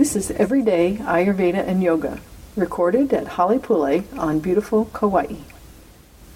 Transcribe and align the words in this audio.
This 0.00 0.16
is 0.16 0.30
Everyday 0.30 0.96
Ayurveda 0.96 1.58
and 1.68 1.82
Yoga, 1.82 2.20
recorded 2.56 3.12
at 3.12 3.36
Halepule 3.36 4.02
on 4.18 4.40
beautiful 4.40 4.86
Kauai. 4.86 5.34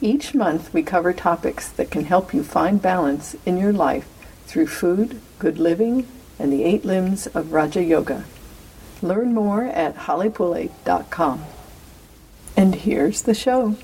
Each 0.02 0.34
month 0.34 0.74
we 0.74 0.82
cover 0.82 1.14
topics 1.14 1.70
that 1.70 1.90
can 1.90 2.04
help 2.04 2.34
you 2.34 2.44
find 2.44 2.82
balance 2.82 3.34
in 3.46 3.56
your 3.56 3.72
life 3.72 4.06
through 4.44 4.66
food, 4.66 5.18
good 5.38 5.56
living, 5.58 6.06
and 6.38 6.52
the 6.52 6.62
eight 6.62 6.84
limbs 6.84 7.26
of 7.28 7.54
Raja 7.54 7.82
Yoga. 7.82 8.26
Learn 9.00 9.32
more 9.32 9.64
at 9.64 9.96
halepule.com. 9.96 11.44
And 12.58 12.74
here's 12.74 13.22
the 13.22 13.32
show. 13.32 13.76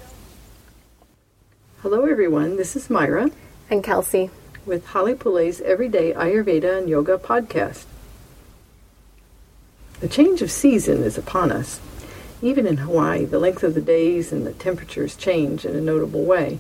Hello 1.80 2.04
everyone, 2.04 2.58
this 2.58 2.76
is 2.76 2.90
Myra 2.90 3.30
And 3.70 3.82
Kelsey. 3.82 4.28
with 4.66 4.88
Halepule's 4.88 5.62
Everyday 5.62 6.12
Ayurveda 6.12 6.76
and 6.76 6.86
Yoga 6.90 7.16
podcast. 7.16 7.86
The 10.00 10.08
change 10.08 10.40
of 10.40 10.50
season 10.50 11.02
is 11.02 11.18
upon 11.18 11.52
us. 11.52 11.78
Even 12.40 12.66
in 12.66 12.78
Hawaii, 12.78 13.26
the 13.26 13.38
length 13.38 13.62
of 13.62 13.74
the 13.74 13.82
days 13.82 14.32
and 14.32 14.46
the 14.46 14.52
temperatures 14.52 15.14
change 15.14 15.66
in 15.66 15.76
a 15.76 15.80
notable 15.80 16.24
way. 16.24 16.58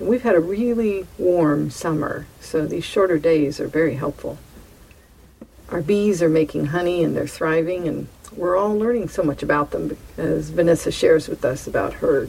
And 0.00 0.08
we've 0.08 0.22
had 0.22 0.34
a 0.34 0.40
really 0.40 1.06
warm 1.16 1.70
summer, 1.70 2.26
so 2.40 2.66
these 2.66 2.84
shorter 2.84 3.16
days 3.16 3.60
are 3.60 3.68
very 3.68 3.94
helpful. 3.94 4.38
Our 5.68 5.82
bees 5.82 6.20
are 6.20 6.28
making 6.28 6.66
honey 6.66 7.04
and 7.04 7.14
they're 7.14 7.28
thriving, 7.28 7.86
and 7.86 8.08
we're 8.34 8.56
all 8.56 8.76
learning 8.76 9.08
so 9.08 9.22
much 9.22 9.44
about 9.44 9.70
them 9.70 9.96
as 10.16 10.50
Vanessa 10.50 10.90
shares 10.90 11.28
with 11.28 11.44
us 11.44 11.68
about 11.68 11.94
her 11.94 12.26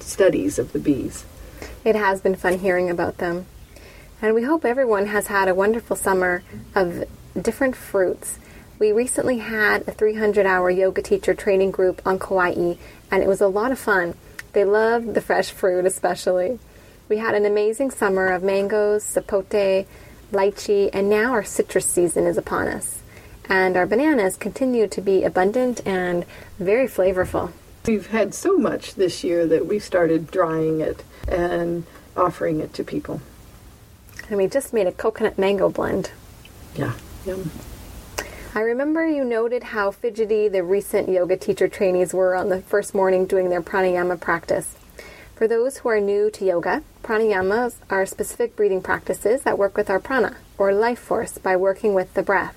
studies 0.00 0.58
of 0.58 0.72
the 0.72 0.78
bees. 0.78 1.26
It 1.84 1.96
has 1.96 2.22
been 2.22 2.34
fun 2.34 2.60
hearing 2.60 2.88
about 2.88 3.18
them. 3.18 3.44
And 4.22 4.34
we 4.34 4.44
hope 4.44 4.64
everyone 4.64 5.06
has 5.06 5.26
had 5.26 5.48
a 5.48 5.54
wonderful 5.54 5.96
summer 5.96 6.42
of 6.74 7.04
different 7.40 7.76
fruits. 7.76 8.38
We 8.78 8.92
recently 8.92 9.38
had 9.38 9.88
a 9.88 9.92
300 9.92 10.46
hour 10.46 10.70
yoga 10.70 11.02
teacher 11.02 11.34
training 11.34 11.72
group 11.72 12.00
on 12.06 12.20
Kauai, 12.20 12.76
and 13.10 13.22
it 13.22 13.26
was 13.26 13.40
a 13.40 13.48
lot 13.48 13.72
of 13.72 13.78
fun. 13.78 14.14
They 14.52 14.64
loved 14.64 15.14
the 15.14 15.20
fresh 15.20 15.50
fruit, 15.50 15.84
especially. 15.84 16.60
We 17.08 17.16
had 17.16 17.34
an 17.34 17.44
amazing 17.44 17.90
summer 17.90 18.28
of 18.28 18.44
mangoes, 18.44 19.02
sapote, 19.02 19.86
lychee, 20.30 20.90
and 20.92 21.10
now 21.10 21.32
our 21.32 21.42
citrus 21.42 21.86
season 21.86 22.26
is 22.26 22.36
upon 22.36 22.68
us. 22.68 23.00
And 23.48 23.76
our 23.76 23.86
bananas 23.86 24.36
continue 24.36 24.86
to 24.88 25.00
be 25.00 25.24
abundant 25.24 25.84
and 25.84 26.24
very 26.60 26.86
flavorful. 26.86 27.50
We've 27.86 28.06
had 28.06 28.32
so 28.32 28.58
much 28.58 28.94
this 28.94 29.24
year 29.24 29.46
that 29.46 29.66
we 29.66 29.80
started 29.80 30.30
drying 30.30 30.80
it 30.80 31.02
and 31.26 31.84
offering 32.16 32.60
it 32.60 32.74
to 32.74 32.84
people. 32.84 33.22
And 34.28 34.36
we 34.36 34.46
just 34.46 34.72
made 34.72 34.86
a 34.86 34.92
coconut 34.92 35.36
mango 35.36 35.68
blend. 35.68 36.10
Yeah. 36.76 36.92
Yum. 37.26 37.50
I 38.58 38.62
remember 38.62 39.06
you 39.06 39.24
noted 39.24 39.62
how 39.62 39.92
fidgety 39.92 40.48
the 40.48 40.64
recent 40.64 41.08
yoga 41.08 41.36
teacher 41.36 41.68
trainees 41.68 42.12
were 42.12 42.34
on 42.34 42.48
the 42.48 42.60
first 42.60 42.92
morning 42.92 43.24
doing 43.24 43.50
their 43.50 43.62
pranayama 43.62 44.20
practice. 44.20 44.74
For 45.36 45.46
those 45.46 45.78
who 45.78 45.90
are 45.90 46.00
new 46.00 46.28
to 46.32 46.44
yoga, 46.44 46.82
pranayamas 47.04 47.76
are 47.88 48.04
specific 48.04 48.56
breathing 48.56 48.82
practices 48.82 49.42
that 49.42 49.58
work 49.58 49.76
with 49.76 49.88
our 49.88 50.00
prana, 50.00 50.38
or 50.58 50.72
life 50.74 50.98
force, 50.98 51.38
by 51.38 51.54
working 51.54 51.94
with 51.94 52.12
the 52.14 52.22
breath. 52.24 52.56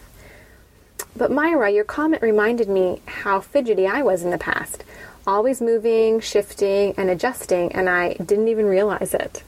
But 1.16 1.30
Myra, 1.30 1.70
your 1.70 1.84
comment 1.84 2.24
reminded 2.24 2.68
me 2.68 3.04
how 3.06 3.40
fidgety 3.40 3.86
I 3.86 4.02
was 4.02 4.24
in 4.24 4.32
the 4.32 4.40
past, 4.40 4.84
always 5.28 5.62
moving, 5.62 6.20
shifting, 6.20 6.96
and 6.98 7.12
adjusting, 7.12 7.72
and 7.74 7.88
I 7.88 8.14
didn't 8.14 8.48
even 8.48 8.66
realize 8.66 9.14
it. 9.14 9.44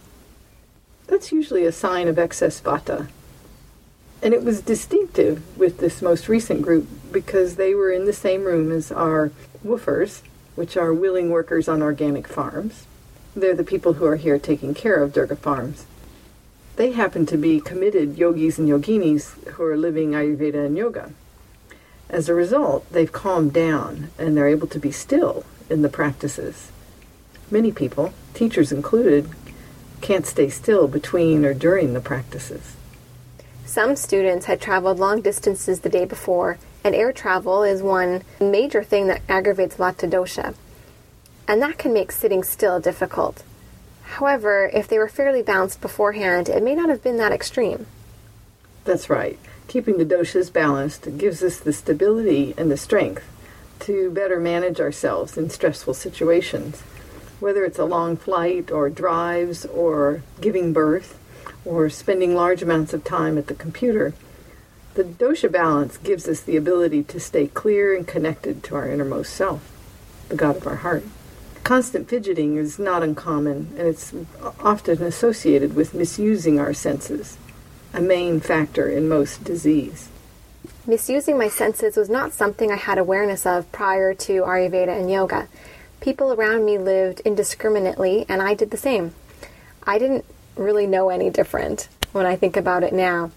That's 1.07 1.31
usually 1.31 1.65
a 1.65 1.71
sign 1.71 2.07
of 2.07 2.19
excess 2.19 2.61
vata. 2.61 3.07
And 4.23 4.33
it 4.33 4.45
was 4.45 4.61
distinctive 4.61 5.43
with 5.57 5.79
this 5.79 6.01
most 6.01 6.29
recent 6.29 6.61
group 6.61 6.87
because 7.11 7.57
they 7.57 7.75
were 7.75 7.91
in 7.91 8.05
the 8.05 8.13
same 8.13 8.45
room 8.45 8.71
as 8.71 8.89
our 8.89 9.31
woofers, 9.65 10.21
which 10.55 10.77
are 10.77 10.93
willing 10.93 11.29
workers 11.29 11.67
on 11.67 11.81
organic 11.81 12.25
farms. 12.25 12.87
They're 13.35 13.53
the 13.53 13.65
people 13.65 13.93
who 13.93 14.05
are 14.05 14.15
here 14.15 14.39
taking 14.39 14.73
care 14.73 15.03
of 15.03 15.11
Durga 15.11 15.35
farms. 15.35 15.85
They 16.77 16.93
happen 16.93 17.25
to 17.25 17.37
be 17.37 17.59
committed 17.59 18.17
yogis 18.17 18.57
and 18.57 18.69
yoginis 18.69 19.45
who 19.49 19.63
are 19.63 19.75
living 19.75 20.11
Ayurveda 20.11 20.67
and 20.67 20.77
yoga. 20.77 21.11
As 22.09 22.29
a 22.29 22.33
result, 22.33 22.89
they've 22.93 23.11
calmed 23.11 23.51
down 23.51 24.09
and 24.17 24.37
they're 24.37 24.47
able 24.47 24.67
to 24.67 24.79
be 24.79 24.91
still 24.91 25.45
in 25.69 25.81
the 25.81 25.89
practices. 25.89 26.71
Many 27.51 27.73
people, 27.73 28.13
teachers 28.33 28.71
included, 28.71 29.29
can't 29.99 30.25
stay 30.25 30.47
still 30.47 30.87
between 30.87 31.43
or 31.43 31.53
during 31.53 31.93
the 31.93 31.99
practices. 31.99 32.77
Some 33.65 33.95
students 33.95 34.45
had 34.45 34.61
traveled 34.61 34.99
long 34.99 35.21
distances 35.21 35.79
the 35.79 35.89
day 35.89 36.05
before, 36.05 36.57
and 36.83 36.93
air 36.93 37.11
travel 37.11 37.63
is 37.63 37.81
one 37.81 38.23
major 38.39 38.83
thing 38.83 39.07
that 39.07 39.21
aggravates 39.29 39.77
Vata 39.77 40.09
dosha. 40.09 40.53
And 41.47 41.61
that 41.61 41.77
can 41.77 41.93
make 41.93 42.11
sitting 42.11 42.43
still 42.43 42.79
difficult. 42.79 43.43
However, 44.03 44.69
if 44.73 44.87
they 44.87 44.99
were 44.99 45.07
fairly 45.07 45.41
balanced 45.41 45.81
beforehand, 45.81 46.49
it 46.49 46.61
may 46.61 46.75
not 46.75 46.89
have 46.89 47.01
been 47.01 47.17
that 47.17 47.31
extreme. 47.31 47.87
That's 48.83 49.09
right. 49.09 49.39
Keeping 49.67 49.97
the 49.97 50.05
doshas 50.05 50.51
balanced 50.51 51.17
gives 51.17 51.41
us 51.41 51.59
the 51.59 51.73
stability 51.73 52.53
and 52.57 52.69
the 52.69 52.77
strength 52.77 53.23
to 53.79 54.11
better 54.11 54.39
manage 54.39 54.79
ourselves 54.79 55.37
in 55.37 55.49
stressful 55.49 55.93
situations. 55.93 56.81
Whether 57.39 57.65
it's 57.65 57.79
a 57.79 57.85
long 57.85 58.17
flight 58.17 58.71
or 58.71 58.89
drives 58.89 59.65
or 59.65 60.21
giving 60.39 60.73
birth 60.73 61.17
or 61.65 61.89
spending 61.89 62.35
large 62.35 62.61
amounts 62.61 62.93
of 62.93 63.03
time 63.03 63.37
at 63.37 63.47
the 63.47 63.53
computer, 63.53 64.13
the 64.95 65.03
dosha 65.03 65.51
balance 65.51 65.97
gives 65.97 66.27
us 66.27 66.41
the 66.41 66.57
ability 66.57 67.03
to 67.03 67.19
stay 67.19 67.47
clear 67.47 67.95
and 67.95 68.07
connected 68.07 68.63
to 68.63 68.75
our 68.75 68.89
innermost 68.89 69.33
self, 69.33 69.71
the 70.29 70.35
God 70.35 70.57
of 70.57 70.67
our 70.67 70.77
heart. 70.77 71.03
Constant 71.63 72.09
fidgeting 72.09 72.57
is 72.57 72.77
not 72.77 73.01
uncommon, 73.01 73.73
and 73.77 73.87
it's 73.87 74.13
often 74.59 75.01
associated 75.01 75.75
with 75.75 75.93
misusing 75.93 76.59
our 76.59 76.73
senses, 76.73 77.37
a 77.93 78.01
main 78.01 78.39
factor 78.39 78.89
in 78.89 79.07
most 79.07 79.43
disease. 79.43 80.09
Misusing 80.85 81.37
my 81.37 81.47
senses 81.47 81.95
was 81.95 82.09
not 82.09 82.33
something 82.33 82.69
I 82.69 82.75
had 82.75 82.97
awareness 82.97 83.45
of 83.45 83.71
prior 83.71 84.13
to 84.13 84.41
Ayurveda 84.41 84.99
and 84.99 85.09
yoga. 85.09 85.47
People 86.01 86.33
around 86.33 86.65
me 86.65 86.77
lived 86.77 87.21
indiscriminately, 87.21 88.25
and 88.27 88.41
I 88.41 88.53
did 88.53 88.71
the 88.71 88.77
same. 88.77 89.15
I 89.87 89.97
didn't 89.97 90.25
really 90.55 90.87
know 90.87 91.09
any 91.09 91.29
different 91.29 91.87
when 92.11 92.25
I 92.25 92.35
think 92.35 92.55
about 92.57 92.83
it 92.83 92.93
now. 92.93 93.31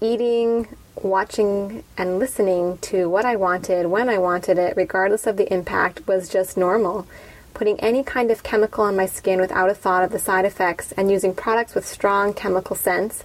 Eating, 0.00 0.68
watching, 1.02 1.84
and 1.96 2.18
listening 2.18 2.78
to 2.78 3.08
what 3.08 3.24
I 3.24 3.36
wanted 3.36 3.86
when 3.86 4.08
I 4.08 4.18
wanted 4.18 4.58
it, 4.58 4.76
regardless 4.76 5.26
of 5.26 5.36
the 5.36 5.52
impact, 5.52 6.06
was 6.06 6.28
just 6.28 6.56
normal. 6.56 7.06
Putting 7.52 7.78
any 7.80 8.02
kind 8.02 8.30
of 8.30 8.42
chemical 8.42 8.84
on 8.84 8.96
my 8.96 9.06
skin 9.06 9.40
without 9.40 9.68
a 9.68 9.74
thought 9.74 10.04
of 10.04 10.12
the 10.12 10.18
side 10.18 10.44
effects 10.44 10.92
and 10.92 11.10
using 11.10 11.34
products 11.34 11.74
with 11.74 11.86
strong 11.86 12.32
chemical 12.32 12.76
scents, 12.76 13.24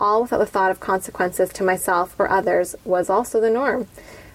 all 0.00 0.22
without 0.22 0.38
the 0.38 0.46
thought 0.46 0.70
of 0.70 0.80
consequences 0.80 1.50
to 1.50 1.64
myself 1.64 2.14
or 2.18 2.30
others, 2.30 2.74
was 2.84 3.10
also 3.10 3.40
the 3.40 3.50
norm. 3.50 3.86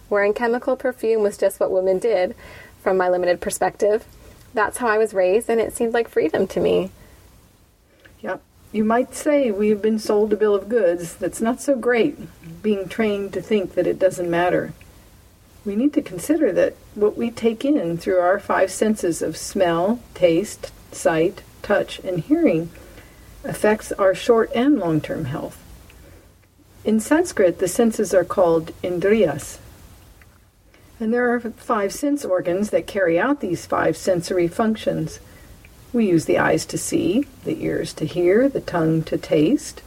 Wearing 0.09 0.33
chemical 0.33 0.75
perfume 0.75 1.21
was 1.21 1.37
just 1.37 1.59
what 1.59 1.71
women 1.71 1.99
did, 1.99 2.35
from 2.81 2.97
my 2.97 3.09
limited 3.09 3.41
perspective. 3.41 4.05
That's 4.53 4.77
how 4.77 4.87
I 4.87 4.97
was 4.97 5.13
raised, 5.13 5.49
and 5.49 5.59
it 5.59 5.75
seemed 5.75 5.93
like 5.93 6.07
freedom 6.07 6.47
to 6.47 6.59
me. 6.59 6.91
You 8.71 8.83
might 8.83 9.15
say 9.15 9.49
we 9.49 9.69
have 9.69 9.81
been 9.81 9.97
sold 9.97 10.31
a 10.31 10.37
bill 10.37 10.53
of 10.53 10.69
goods 10.69 11.15
that's 11.15 11.41
not 11.41 11.59
so 11.59 11.75
great, 11.75 12.17
being 12.61 12.87
trained 12.87 13.33
to 13.33 13.41
think 13.41 13.73
that 13.73 13.87
it 13.87 13.97
doesn't 13.97 14.29
matter. 14.29 14.73
We 15.65 15.75
need 15.75 15.93
to 15.93 16.01
consider 16.01 16.51
that 16.53 16.75
what 16.93 17.17
we 17.17 17.31
take 17.31 17.65
in 17.65 17.97
through 17.97 18.19
our 18.19 18.39
five 18.39 18.71
senses 18.71 19.21
of 19.21 19.37
smell, 19.37 19.99
taste, 20.13 20.71
sight, 20.91 21.41
touch, 21.63 21.99
and 21.99 22.19
hearing 22.19 22.69
affects 23.43 23.91
our 23.93 24.13
short 24.13 24.51
and 24.53 24.77
long 24.77 25.01
term 25.01 25.25
health. 25.25 25.61
In 26.85 26.99
Sanskrit, 26.99 27.59
the 27.59 27.67
senses 27.67 28.13
are 28.13 28.23
called 28.23 28.71
indriyas. 28.83 29.57
And 30.99 31.13
there 31.13 31.33
are 31.33 31.39
five 31.39 31.93
sense 31.93 32.23
organs 32.23 32.69
that 32.69 32.87
carry 32.87 33.19
out 33.19 33.39
these 33.39 33.65
five 33.65 33.97
sensory 33.97 34.47
functions. 34.47 35.19
We 35.91 36.07
use 36.07 36.25
the 36.25 36.37
eyes 36.37 36.65
to 36.67 36.77
see, 36.77 37.25
the 37.45 37.63
ears 37.63 37.93
to 37.93 38.05
hear, 38.05 38.47
the 38.47 38.61
tongue 38.61 39.03
to 39.03 39.17
taste, 39.17 39.81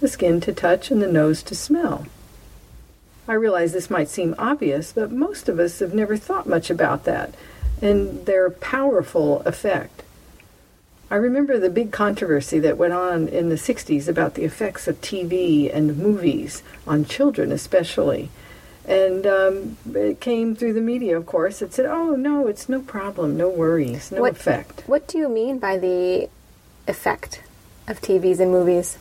the 0.00 0.08
skin 0.08 0.40
to 0.42 0.52
touch, 0.52 0.90
and 0.90 1.00
the 1.00 1.06
nose 1.06 1.42
to 1.44 1.54
smell. 1.54 2.06
I 3.28 3.34
realize 3.34 3.72
this 3.72 3.88
might 3.88 4.08
seem 4.08 4.34
obvious, 4.38 4.92
but 4.92 5.10
most 5.10 5.48
of 5.48 5.58
us 5.58 5.78
have 5.78 5.94
never 5.94 6.16
thought 6.16 6.48
much 6.48 6.70
about 6.70 7.04
that 7.04 7.34
and 7.80 8.26
their 8.26 8.50
powerful 8.50 9.40
effect. 9.42 10.02
I 11.10 11.16
remember 11.16 11.58
the 11.58 11.70
big 11.70 11.92
controversy 11.92 12.58
that 12.60 12.78
went 12.78 12.92
on 12.92 13.28
in 13.28 13.48
the 13.48 13.54
60s 13.54 14.08
about 14.08 14.34
the 14.34 14.44
effects 14.44 14.88
of 14.88 15.00
TV 15.00 15.74
and 15.74 15.98
movies 15.98 16.62
on 16.86 17.04
children, 17.04 17.52
especially. 17.52 18.30
And 18.86 19.26
um, 19.26 19.76
it 19.94 20.20
came 20.20 20.54
through 20.54 20.74
the 20.74 20.80
media, 20.82 21.16
of 21.16 21.24
course. 21.24 21.62
It 21.62 21.72
said, 21.72 21.86
oh, 21.86 22.14
no, 22.16 22.46
it's 22.46 22.68
no 22.68 22.80
problem, 22.82 23.36
no 23.36 23.48
worries, 23.48 24.12
no 24.12 24.20
What- 24.20 24.32
effect. 24.32 24.82
What 24.86 25.08
do 25.08 25.16
you 25.18 25.28
mean 25.28 25.58
by 25.58 25.78
the 25.78 26.28
effect 26.86 27.40
of 27.88 28.00
TVs 28.00 28.40
and 28.40 28.50
movies? 28.50 28.98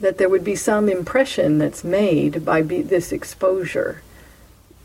that 0.00 0.16
there 0.18 0.28
would 0.28 0.44
be 0.44 0.54
some 0.54 0.88
impression 0.88 1.58
that's 1.58 1.82
made 1.82 2.44
by 2.44 2.62
be- 2.62 2.82
this 2.82 3.10
exposure. 3.10 4.00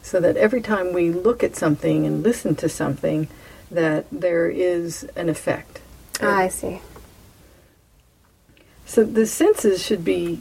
so 0.02 0.20
that 0.20 0.36
every 0.38 0.60
time 0.60 0.92
we 0.92 1.12
look 1.12 1.44
at 1.44 1.56
something 1.56 2.06
and 2.08 2.24
listen 2.24 2.56
to 2.56 2.68
something, 2.68 3.28
that 3.70 4.06
there 4.12 4.50
is 4.50 5.04
an 5.16 5.30
effect. 5.30 5.80
Ah, 6.20 6.38
I 6.40 6.48
see. 6.48 6.82
So 8.88 9.04
the 9.04 9.26
senses 9.28 9.84
should 9.86 10.04
be 10.04 10.40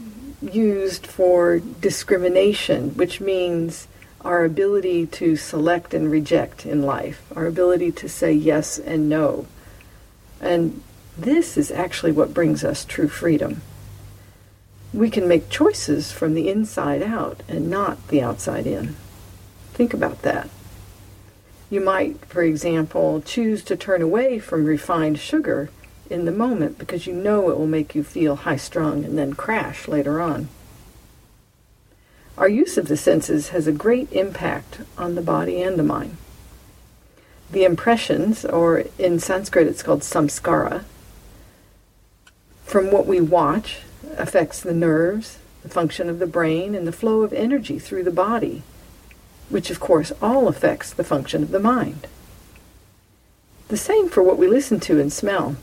used 0.51 1.07
for 1.07 1.59
discrimination, 1.59 2.91
which 2.91 3.21
means 3.21 3.87
our 4.21 4.45
ability 4.45 5.05
to 5.05 5.35
select 5.35 5.93
and 5.93 6.09
reject 6.09 6.65
in 6.65 6.83
life, 6.83 7.23
our 7.35 7.45
ability 7.45 7.91
to 7.91 8.09
say 8.09 8.31
yes 8.31 8.79
and 8.79 9.09
no. 9.09 9.45
And 10.39 10.81
this 11.17 11.57
is 11.57 11.71
actually 11.71 12.11
what 12.11 12.33
brings 12.33 12.63
us 12.63 12.85
true 12.85 13.07
freedom. 13.07 13.61
We 14.93 15.09
can 15.09 15.27
make 15.27 15.49
choices 15.49 16.11
from 16.11 16.33
the 16.33 16.49
inside 16.49 17.01
out 17.01 17.41
and 17.47 17.69
not 17.69 18.07
the 18.07 18.21
outside 18.21 18.67
in. 18.67 18.95
Think 19.73 19.93
about 19.93 20.21
that. 20.21 20.49
You 21.69 21.81
might, 21.81 22.23
for 22.25 22.43
example, 22.43 23.21
choose 23.21 23.63
to 23.63 23.75
turn 23.75 24.01
away 24.01 24.37
from 24.39 24.65
refined 24.65 25.19
sugar 25.19 25.69
in 26.13 26.25
the 26.25 26.31
moment 26.31 26.77
because 26.77 27.07
you 27.07 27.13
know 27.13 27.49
it 27.49 27.57
will 27.57 27.67
make 27.67 27.95
you 27.95 28.03
feel 28.03 28.37
high 28.37 28.55
strung 28.55 29.03
and 29.03 29.17
then 29.17 29.33
crash 29.33 29.87
later 29.87 30.21
on. 30.21 30.47
Our 32.37 32.47
use 32.47 32.77
of 32.77 32.87
the 32.87 32.97
senses 32.97 33.49
has 33.49 33.67
a 33.67 33.71
great 33.71 34.11
impact 34.11 34.81
on 34.97 35.15
the 35.15 35.21
body 35.21 35.61
and 35.61 35.77
the 35.77 35.83
mind. 35.83 36.17
The 37.51 37.63
impressions, 37.63 38.45
or 38.45 38.85
in 38.97 39.19
Sanskrit 39.19 39.67
it's 39.67 39.83
called 39.83 40.01
samskara, 40.01 40.83
from 42.63 42.91
what 42.91 43.05
we 43.05 43.19
watch 43.19 43.81
affects 44.17 44.61
the 44.61 44.73
nerves, 44.73 45.37
the 45.61 45.69
function 45.69 46.09
of 46.09 46.19
the 46.19 46.25
brain, 46.25 46.73
and 46.73 46.87
the 46.87 46.91
flow 46.91 47.21
of 47.21 47.33
energy 47.33 47.77
through 47.77 48.03
the 48.03 48.11
body, 48.11 48.63
which 49.49 49.69
of 49.69 49.79
course 49.79 50.11
all 50.21 50.47
affects 50.47 50.91
the 50.91 51.03
function 51.03 51.43
of 51.43 51.51
the 51.51 51.59
mind. 51.59 52.07
The 53.67 53.77
same 53.77 54.09
for 54.09 54.23
what 54.23 54.37
we 54.37 54.47
listen 54.47 54.79
to 54.81 54.99
and 54.99 55.13
smell. 55.13 55.55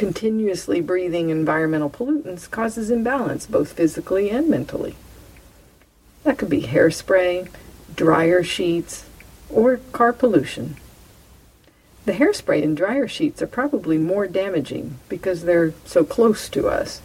Continuously 0.00 0.80
breathing 0.80 1.28
environmental 1.28 1.90
pollutants 1.90 2.50
causes 2.50 2.90
imbalance 2.90 3.44
both 3.44 3.74
physically 3.74 4.30
and 4.30 4.48
mentally. 4.48 4.96
That 6.24 6.38
could 6.38 6.48
be 6.48 6.62
hairspray, 6.62 7.50
dryer 7.96 8.42
sheets, 8.42 9.04
or 9.50 9.76
car 9.92 10.14
pollution. 10.14 10.76
The 12.06 12.14
hairspray 12.14 12.64
and 12.64 12.74
dryer 12.74 13.06
sheets 13.08 13.42
are 13.42 13.46
probably 13.46 13.98
more 13.98 14.26
damaging 14.26 14.98
because 15.10 15.42
they're 15.42 15.74
so 15.84 16.02
close 16.02 16.48
to 16.48 16.66
us. 16.66 17.02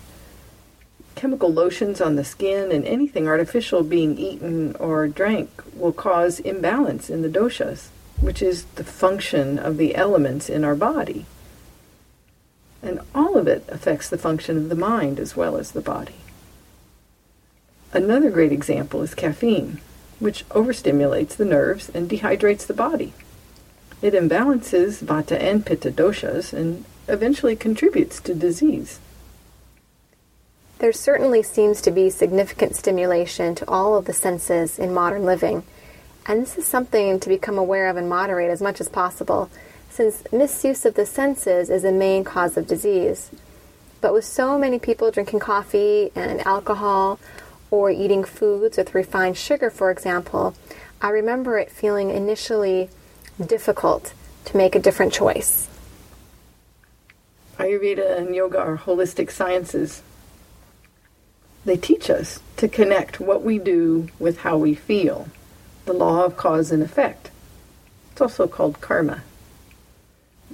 Chemical 1.16 1.52
lotions 1.52 2.00
on 2.00 2.16
the 2.16 2.24
skin 2.24 2.72
and 2.72 2.86
anything 2.86 3.28
artificial 3.28 3.84
being 3.84 4.18
eaten 4.18 4.74
or 4.78 5.10
drank 5.10 5.50
will 5.74 5.92
cause 5.92 6.40
imbalance 6.40 7.10
in 7.10 7.24
the 7.24 7.40
doshas, 7.40 7.88
which 8.22 8.42
is 8.42 8.64
the 8.76 8.86
function 8.86 9.60
of 9.60 9.76
the 9.76 9.98
elements 9.98 10.48
in 10.50 10.64
our 10.64 10.76
body. 10.76 11.26
And 12.86 13.00
all 13.16 13.36
of 13.36 13.48
it 13.48 13.66
affects 13.68 14.08
the 14.08 14.18
function 14.18 14.58
of 14.58 14.70
the 14.70 14.76
mind 14.76 15.20
as 15.20 15.36
well 15.36 15.58
as 15.58 15.72
the 15.72 15.82
body. 15.82 16.16
Another 17.92 18.30
great 18.30 18.52
example 18.52 19.02
is 19.02 19.16
caffeine, 19.16 19.82
which 20.20 20.48
overstimulates 20.50 21.36
the 21.36 21.46
nerves 21.46 21.90
and 21.90 22.08
dehydrates 22.08 22.68
the 22.68 22.76
body. 22.76 23.14
It 24.04 24.14
imbalances 24.14 25.04
vata 25.04 25.36
and 25.42 25.66
pitta 25.66 25.90
doshas 25.90 26.54
and 26.54 26.86
eventually 27.08 27.56
contributes 27.56 28.22
to 28.22 28.36
disease. 28.36 29.00
There 30.78 30.94
certainly 30.94 31.42
seems 31.42 31.82
to 31.82 31.92
be 31.92 32.12
significant 32.12 32.76
stimulation 32.76 33.56
to 33.56 33.68
all 33.68 33.96
of 33.96 34.06
the 34.06 34.14
senses 34.14 34.78
in 34.78 34.94
modern 34.94 35.26
living, 35.26 35.64
and 36.28 36.42
this 36.44 36.56
is 36.56 36.68
something 36.68 37.20
to 37.20 37.30
become 37.30 37.58
aware 37.58 37.88
of 37.88 37.98
and 37.98 38.08
moderate 38.08 38.52
as 38.52 38.62
much 38.62 38.80
as 38.80 38.90
possible 38.90 39.50
since 39.96 40.30
misuse 40.30 40.86
of 40.86 40.96
the 40.96 41.06
senses 41.06 41.70
is 41.70 41.84
the 41.84 41.92
main 41.92 42.26
cause 42.26 42.58
of 42.58 42.68
disease. 42.68 43.32
But 44.02 44.12
with 44.12 44.26
so 44.26 44.58
many 44.58 44.78
people 44.78 45.10
drinking 45.10 45.40
coffee 45.40 46.12
and 46.16 46.46
alcohol 46.46 47.18
or 47.72 47.90
eating 47.90 48.26
foods 48.26 48.78
with 48.78 48.94
refined 48.94 49.38
sugar, 49.38 49.70
for 49.70 49.90
example, 49.92 50.54
I 51.02 51.10
remember 51.10 51.58
it 51.58 51.72
feeling 51.72 52.10
initially 52.10 52.90
difficult 53.44 54.14
to 54.46 54.58
make 54.58 54.76
a 54.76 54.82
different 54.82 55.14
choice. 55.14 55.70
Ayurveda 57.58 58.18
and 58.18 58.36
yoga 58.36 58.60
are 58.60 58.78
holistic 58.78 59.32
sciences. 59.32 60.04
They 61.64 61.78
teach 61.78 62.10
us 62.10 62.42
to 62.58 62.68
connect 62.68 63.22
what 63.22 63.44
we 63.44 63.60
do 63.60 64.10
with 64.20 64.40
how 64.40 64.58
we 64.58 64.76
feel, 64.76 65.30
the 65.86 65.94
law 65.94 66.26
of 66.26 66.36
cause 66.36 66.70
and 66.70 66.84
effect. 66.84 67.32
It's 68.12 68.20
also 68.20 68.46
called 68.46 68.82
karma 68.82 69.24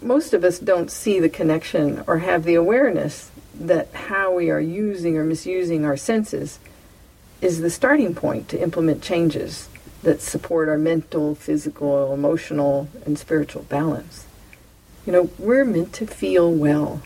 most 0.02 0.34
of 0.34 0.44
us 0.44 0.60
don't 0.60 0.92
see 0.92 1.20
the 1.20 1.30
connection 1.30 2.04
or 2.08 2.20
have 2.20 2.44
the 2.44 2.56
awareness 2.56 3.32
that 3.60 3.94
how 3.94 4.34
we 4.34 4.50
are 4.50 4.60
using 4.60 5.18
or 5.18 5.24
misusing 5.24 5.86
our 5.86 5.98
senses 5.98 6.60
is 7.42 7.62
the 7.62 7.70
starting 7.70 8.14
point 8.14 8.48
to 8.50 8.62
implement 8.62 9.02
changes 9.02 9.68
that 10.04 10.22
support 10.22 10.70
our 10.70 10.78
mental, 10.78 11.36
physical, 11.36 12.14
emotional, 12.14 12.88
and 13.06 13.18
spiritual 13.20 13.64
balance. 13.64 14.26
You 15.06 15.14
know, 15.14 15.30
we're 15.38 15.66
meant 15.66 15.94
to 15.94 16.08
feel 16.08 16.52
well, 16.52 17.02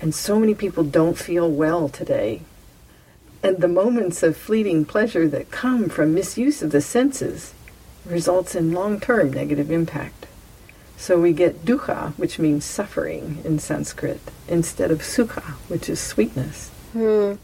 and 0.00 0.14
so 0.14 0.38
many 0.38 0.54
people 0.54 0.84
don't 0.84 1.18
feel 1.18 1.50
well 1.50 1.88
today. 1.88 2.42
And 3.42 3.58
the 3.58 3.68
moments 3.68 4.22
of 4.22 4.36
fleeting 4.36 4.84
pleasure 4.84 5.28
that 5.28 5.50
come 5.50 5.88
from 5.88 6.14
misuse 6.14 6.62
of 6.62 6.70
the 6.70 6.80
senses 6.80 7.54
results 8.04 8.54
in 8.54 8.72
long-term 8.72 9.32
negative 9.32 9.70
impact. 9.70 10.23
So 10.96 11.20
we 11.20 11.32
get 11.32 11.64
dukkha, 11.64 12.12
which 12.16 12.38
means 12.38 12.64
suffering 12.64 13.38
in 13.44 13.58
Sanskrit, 13.58 14.20
instead 14.48 14.90
of 14.90 15.00
sukha, 15.00 15.42
which 15.68 15.88
is 15.88 16.00
sweetness. 16.00 16.70
Hmm. 16.92 17.34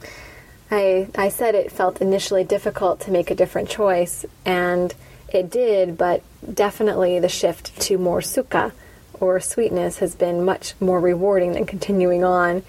I, 0.71 1.09
I 1.17 1.29
said 1.29 1.55
it 1.55 1.73
felt 1.73 2.01
initially 2.01 2.45
difficult 2.45 3.01
to 3.01 3.11
make 3.11 3.31
a 3.31 3.35
different 3.35 3.69
choice, 3.69 4.25
and 4.45 4.95
it 5.33 5.51
did, 5.51 5.99
but 5.99 6.23
definitely 6.55 7.19
the 7.19 7.29
shift 7.29 7.79
to 7.83 7.99
more 7.99 8.21
sukha 8.21 8.73
or 9.15 9.41
sweetness 9.41 9.99
has 9.99 10.15
been 10.15 10.45
much 10.45 10.75
more 10.81 11.01
rewarding 11.01 11.53
than 11.53 11.67
continuing 11.67 12.25
on 12.25 12.63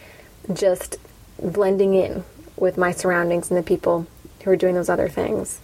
just 0.51 0.97
blending 1.41 1.93
in 1.93 2.23
with 2.57 2.77
my 2.77 2.91
surroundings 2.91 3.49
and 3.49 3.57
the 3.57 3.63
people 3.63 4.05
who 4.43 4.51
are 4.51 4.55
doing 4.55 4.75
those 4.75 4.89
other 4.89 5.07
things. 5.07 5.59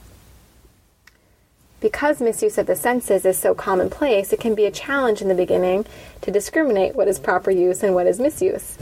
Because 1.80 2.20
misuse 2.20 2.58
of 2.58 2.66
the 2.66 2.76
senses 2.76 3.24
is 3.24 3.38
so 3.38 3.54
commonplace, 3.54 4.34
it 4.34 4.40
can 4.40 4.56
be 4.56 4.66
a 4.66 4.72
challenge 4.72 5.22
in 5.22 5.28
the 5.28 5.36
beginning 5.36 5.86
to 6.22 6.32
discriminate 6.32 6.96
what 6.96 7.08
is 7.08 7.20
proper 7.20 7.52
use 7.52 7.84
and 7.84 7.94
what 7.94 8.08
is 8.08 8.20
misuse. 8.20 8.78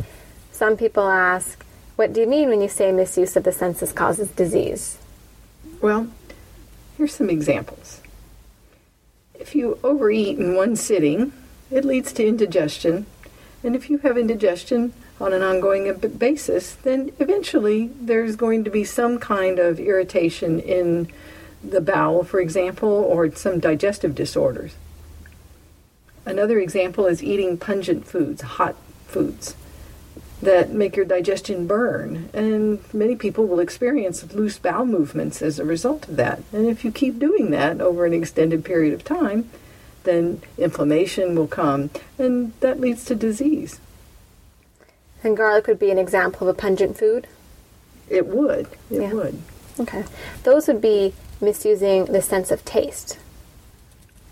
Some 0.51 0.77
people 0.77 1.03
ask, 1.03 1.65
What 1.97 2.13
do 2.13 2.21
you 2.21 2.27
mean 2.27 2.47
when 2.47 2.61
you 2.61 2.69
say 2.69 2.91
misuse 2.93 3.35
of 3.35 3.43
the 3.43 3.51
senses 3.51 3.91
causes 3.91 4.29
disease? 4.31 4.97
Well, 5.81 6.07
here's 6.97 7.13
some 7.13 7.29
examples. 7.29 8.01
If 9.33 9.55
you 9.55 9.77
overeat 9.83 10.39
in 10.39 10.55
one 10.55 10.77
sitting, 10.77 11.33
it 11.69 11.83
leads 11.83 12.13
to 12.13 12.25
indigestion. 12.25 13.05
And 13.61 13.75
if 13.75 13.89
you 13.89 13.97
have 13.99 14.17
indigestion 14.17 14.93
on 15.19 15.33
an 15.33 15.41
ongoing 15.41 15.93
basis, 16.17 16.75
then 16.75 17.11
eventually 17.19 17.91
there's 17.99 18.37
going 18.37 18.63
to 18.63 18.69
be 18.69 18.85
some 18.85 19.19
kind 19.19 19.59
of 19.59 19.79
irritation 19.79 20.59
in 20.61 21.11
the 21.71 21.81
bowel, 21.81 22.23
for 22.23 22.39
example, 22.39 22.89
or 22.89 23.31
some 23.35 23.59
digestive 23.59 24.15
disorders. 24.15 24.75
Another 26.25 26.59
example 26.59 27.05
is 27.05 27.23
eating 27.23 27.57
pungent 27.57 28.07
foods, 28.07 28.41
hot 28.41 28.75
foods 29.07 29.55
that 30.41 30.71
make 30.71 30.95
your 30.95 31.05
digestion 31.05 31.67
burn. 31.67 32.29
And 32.33 32.79
many 32.93 33.15
people 33.15 33.45
will 33.45 33.59
experience 33.59 34.33
loose 34.33 34.57
bowel 34.57 34.85
movements 34.85 35.41
as 35.41 35.59
a 35.59 35.65
result 35.65 36.07
of 36.07 36.17
that. 36.17 36.41
And 36.51 36.67
if 36.67 36.83
you 36.83 36.91
keep 36.91 37.19
doing 37.19 37.51
that 37.51 37.81
over 37.81 38.05
an 38.05 38.13
extended 38.13 38.65
period 38.65 38.93
of 38.93 39.03
time, 39.03 39.49
then 40.03 40.41
inflammation 40.57 41.35
will 41.35 41.47
come, 41.47 41.89
and 42.17 42.53
that 42.59 42.79
leads 42.79 43.05
to 43.05 43.15
disease. 43.15 43.79
And 45.23 45.35
garlic 45.35 45.67
would 45.67 45.79
be 45.79 45.89
an 45.89 45.97
example 45.97 46.47
of 46.47 46.55
a 46.55 46.57
pungent 46.57 46.97
food? 46.97 47.27
It 48.07 48.27
would. 48.27 48.67
It 48.91 49.01
yeah. 49.01 49.13
would. 49.13 49.41
Okay. 49.79 50.03
Those 50.43 50.67
would 50.67 50.79
be 50.79 51.13
misusing 51.41 52.05
the 52.05 52.21
sense 52.21 52.51
of 52.51 52.63
taste. 52.65 53.17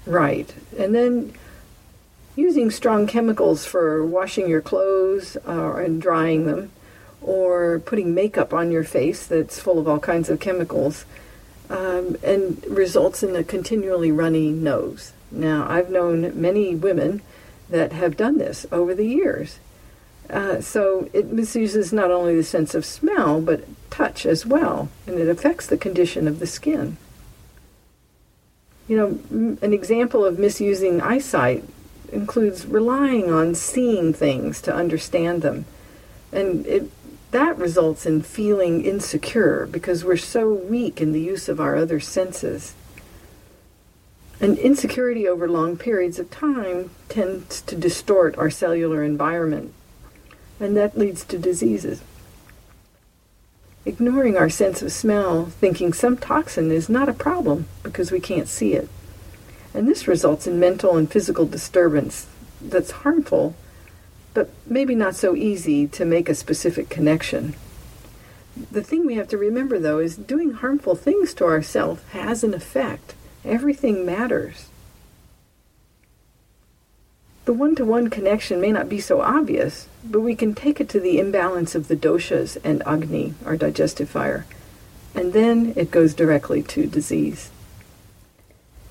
Right. 0.06 0.54
And 0.78 0.94
then 0.94 1.34
using 2.36 2.72
strong 2.72 3.08
chemicals 3.08 3.66
for 3.66 4.06
washing 4.06 4.50
your 4.50 4.62
clothes 4.62 5.38
uh, 5.48 5.76
and 5.76 6.02
drying 6.02 6.46
them, 6.46 6.72
or 7.22 7.80
putting 7.80 8.14
makeup 8.14 8.54
on 8.54 8.72
your 8.72 8.84
face 8.84 9.26
that's 9.26 9.60
full 9.60 9.80
of 9.80 9.88
all 9.88 10.00
kinds 10.00 10.30
of 10.30 10.40
chemicals, 10.40 11.06
um, 11.70 12.18
and 12.24 12.64
results 12.66 13.24
in 13.24 13.36
a 13.36 13.44
continually 13.44 14.12
runny 14.12 14.50
nose. 14.50 15.14
Now, 15.32 15.66
I've 15.70 15.90
known 15.90 16.40
many 16.40 16.76
women 16.76 17.22
that 17.70 17.94
have 17.94 18.18
done 18.18 18.38
this 18.38 18.66
over 18.72 18.94
the 18.94 19.08
years. 19.08 19.60
Uh, 20.30 20.62
so 20.62 21.10
it 21.14 21.32
misuses 21.32 21.92
not 21.94 22.12
only 22.12 22.36
the 22.36 22.44
sense 22.44 22.76
of 22.76 22.86
smell, 22.86 23.42
but 23.42 23.64
touch 23.94 24.26
as 24.26 24.44
well, 24.44 24.90
and 25.06 25.20
it 25.20 25.30
affects 25.30 25.68
the 25.68 25.78
condition 25.78 26.28
of 26.28 26.40
the 26.40 26.48
skin. 26.48 26.98
You 28.88 28.98
know, 28.98 29.08
m- 29.30 29.60
an 29.62 29.72
example 29.72 30.26
of 30.26 30.40
misusing 30.40 31.00
eyesight 31.00 31.64
includes 32.12 32.66
relying 32.66 33.32
on 33.32 33.54
seeing 33.54 34.12
things 34.12 34.62
to 34.62 34.74
understand 34.74 35.44
them. 35.44 35.66
And 36.32 36.66
it, 36.66 36.90
that 37.30 37.56
results 37.60 38.08
in 38.08 38.24
feeling 38.24 38.84
insecure 38.84 39.68
because 39.68 40.04
we're 40.04 40.18
so 40.18 40.52
weak 40.52 41.00
in 41.00 41.12
the 41.12 41.22
use 41.22 41.48
of 41.48 41.60
our 41.60 41.76
other 41.76 42.00
senses. 42.00 42.74
And 44.42 44.58
insecurity 44.58 45.28
over 45.28 45.48
long 45.48 45.78
periods 45.78 46.18
of 46.18 46.32
time 46.32 46.90
tends 47.10 47.62
to 47.62 47.76
distort 47.76 48.36
our 48.40 48.50
cellular 48.50 49.04
environment, 49.04 49.72
and 50.60 50.76
that 50.76 50.98
leads 50.98 51.24
to 51.26 51.38
diseases. 51.38 52.02
Ignoring 53.86 54.38
our 54.38 54.50
sense 54.50 54.82
of 54.82 54.94
smell, 54.94 55.48
thinking 55.48 55.92
some 55.92 56.16
toxin 56.16 56.72
is 56.72 56.88
not 56.88 57.10
a 57.10 57.14
problem 57.14 57.68
because 57.84 58.12
we 58.12 58.20
can't 58.20 58.48
see 58.48 58.74
it. 58.74 58.88
And 59.74 59.88
this 59.88 60.08
results 60.08 60.48
in 60.48 60.60
mental 60.60 60.96
and 60.96 61.12
physical 61.12 61.46
disturbance 61.46 62.28
that's 62.62 62.92
harmful, 62.92 63.56
but 64.34 64.50
maybe 64.66 64.96
not 64.96 65.16
so 65.16 65.36
easy 65.36 65.86
to 65.88 66.06
make 66.06 66.30
a 66.30 66.36
specific 66.36 66.90
connection. 66.90 67.56
The 68.72 68.84
thing 68.84 69.06
we 69.06 69.16
have 69.16 69.28
to 69.30 69.38
remember, 69.38 69.80
though, 69.80 70.00
is 70.00 70.16
doing 70.16 70.52
harmful 70.52 70.96
things 70.96 71.34
to 71.36 71.46
ourselves 71.46 72.02
has 72.12 72.44
an 72.44 72.54
effect. 72.54 73.16
Everything 73.44 74.06
matters. 74.06 74.70
The 77.46 77.54
one 77.54 77.76
to 77.76 77.84
one 77.84 78.10
connection 78.10 78.62
may 78.62 78.72
not 78.72 78.88
be 78.88 79.02
so 79.02 79.20
obvious, 79.20 79.88
but 80.04 80.22
we 80.22 80.34
can 80.34 80.56
take 80.56 80.80
it 80.80 80.88
to 80.90 81.00
the 81.00 81.20
imbalance 81.20 81.76
of 81.76 81.90
the 81.90 81.96
doshas 81.96 82.58
and 82.64 82.82
Agni, 82.86 83.34
our 83.46 83.58
digestive 83.58 84.10
fire, 84.10 84.46
and 85.14 85.34
then 85.34 85.74
it 85.76 85.92
goes 85.92 86.14
directly 86.14 86.64
to 86.64 86.88
disease. 86.88 87.52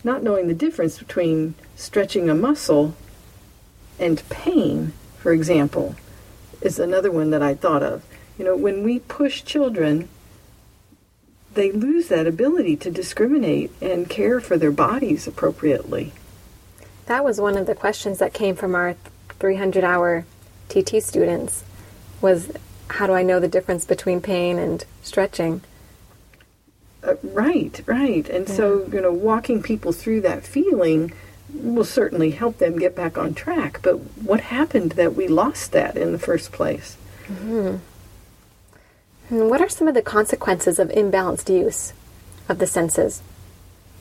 Not 0.05 0.23
knowing 0.23 0.49
the 0.49 0.55
difference 0.55 0.99
between 0.99 1.55
stretching 1.77 2.29
a 2.29 2.35
muscle 2.35 2.95
and 3.99 4.23
pain, 4.29 4.93
for 5.17 5.33
example, 5.33 5.95
is 6.61 6.79
another 6.79 7.11
one 7.11 7.31
that 7.31 7.43
I 7.43 7.55
thought 7.55 7.83
of. 7.83 8.03
You 8.37 8.45
know, 8.45 8.57
when 8.57 8.83
we 8.83 8.99
push 8.99 9.45
children, 9.45 10.09
they 11.55 11.73
lose 11.73 12.09
that 12.09 12.27
ability 12.27 12.77
to 12.77 12.91
discriminate 12.91 13.71
and 13.81 14.11
care 14.11 14.41
for 14.41 14.59
their 14.59 14.71
bodies 14.71 15.27
appropriately. 15.27 16.13
That 17.07 17.25
was 17.25 17.41
one 17.41 17.57
of 17.57 17.67
the 17.67 17.75
questions 17.75 18.19
that 18.19 18.33
came 18.33 18.55
from 18.55 18.75
our 18.75 18.97
300 19.39 19.85
hour 19.85 20.25
TT 20.69 21.03
students 21.03 21.65
was 22.21 22.53
how 22.89 23.07
do 23.07 23.13
I 23.13 23.23
know 23.23 23.41
the 23.41 23.49
difference 23.49 23.85
between 23.85 24.21
pain 24.21 24.59
and 24.59 24.85
stretching? 25.03 25.63
Uh, 27.03 27.15
right, 27.23 27.81
right. 27.87 28.29
And 28.29 28.49
yeah. 28.49 28.55
so, 28.55 28.87
you 28.93 29.01
know, 29.01 29.13
walking 29.13 29.63
people 29.63 29.93
through 29.93 30.21
that 30.23 30.45
feeling 30.45 31.13
will 31.53 31.85
certainly 31.85 32.31
help 32.31 32.59
them 32.59 32.79
get 32.79 32.95
back 32.95 33.19
on 33.19 33.35
track. 33.35 33.81
But 33.83 33.97
what 34.23 34.41
happened 34.41 34.93
that 34.93 35.15
we 35.15 35.27
lost 35.27 35.73
that 35.73 35.97
in 35.97 36.13
the 36.13 36.19
first 36.19 36.53
place? 36.53 36.97
Mm-hmm. 37.27 37.79
what 39.49 39.61
are 39.61 39.69
some 39.69 39.89
of 39.89 39.95
the 39.95 40.03
consequences 40.03 40.79
of 40.79 40.89
imbalanced 40.89 41.49
use 41.49 41.93
of 42.49 42.59
the 42.59 42.67
senses? 42.67 43.23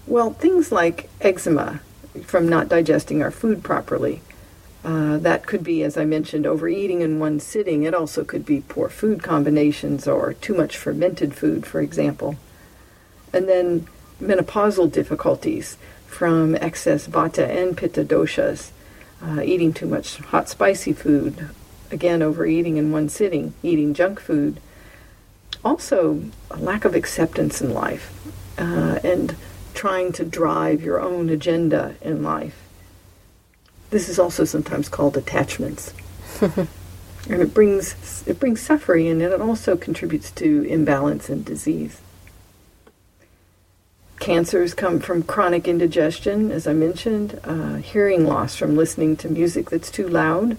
Well, 0.07 0.33
things 0.33 0.71
like 0.71 1.09
eczema 1.21 1.81
from 2.23 2.47
not 2.47 2.69
digesting 2.69 3.21
our 3.21 3.31
food 3.31 3.63
properly. 3.63 4.21
Uh, 4.83 5.17
that 5.17 5.45
could 5.45 5.63
be, 5.63 5.83
as 5.83 5.95
I 5.95 6.05
mentioned, 6.05 6.47
overeating 6.47 7.01
in 7.01 7.19
one 7.19 7.39
sitting. 7.39 7.83
It 7.83 7.93
also 7.93 8.23
could 8.23 8.45
be 8.45 8.61
poor 8.61 8.89
food 8.89 9.21
combinations 9.21 10.07
or 10.07 10.33
too 10.33 10.55
much 10.55 10.75
fermented 10.75 11.35
food, 11.35 11.65
for 11.65 11.81
example. 11.81 12.35
And 13.31 13.47
then 13.47 13.87
menopausal 14.19 14.91
difficulties 14.91 15.77
from 16.07 16.55
excess 16.55 17.07
vata 17.07 17.47
and 17.47 17.77
pitta 17.77 18.03
doshas, 18.03 18.71
uh, 19.23 19.41
eating 19.41 19.71
too 19.71 19.85
much 19.85 20.17
hot, 20.17 20.49
spicy 20.49 20.93
food, 20.93 21.49
again, 21.91 22.21
overeating 22.21 22.77
in 22.77 22.91
one 22.91 23.07
sitting, 23.07 23.53
eating 23.61 23.93
junk 23.93 24.19
food. 24.19 24.59
Also, 25.63 26.23
a 26.49 26.57
lack 26.57 26.85
of 26.85 26.95
acceptance 26.95 27.61
in 27.61 27.73
life 27.73 28.11
uh, 28.57 28.99
and 29.03 29.35
trying 29.81 30.11
to 30.11 30.23
drive 30.23 30.83
your 30.83 31.01
own 31.01 31.27
agenda 31.27 31.95
in 32.01 32.21
life. 32.21 32.55
This 33.89 34.09
is 34.09 34.19
also 34.19 34.45
sometimes 34.45 34.87
called 34.87 35.17
attachments. 35.17 35.91
and 36.41 36.67
it 37.27 37.51
brings 37.51 38.23
it 38.27 38.39
brings 38.39 38.61
suffering 38.61 39.07
and 39.07 39.23
it 39.23 39.41
also 39.41 39.75
contributes 39.75 40.29
to 40.33 40.61
imbalance 40.65 41.29
and 41.29 41.43
disease. 41.43 41.99
Cancers 44.19 44.75
come 44.75 44.99
from 44.99 45.23
chronic 45.23 45.67
indigestion, 45.67 46.51
as 46.51 46.67
I 46.67 46.73
mentioned, 46.73 47.39
uh, 47.43 47.77
hearing 47.77 48.27
loss 48.27 48.55
from 48.55 48.77
listening 48.77 49.17
to 49.17 49.29
music 49.29 49.71
that's 49.71 49.89
too 49.89 50.07
loud. 50.07 50.57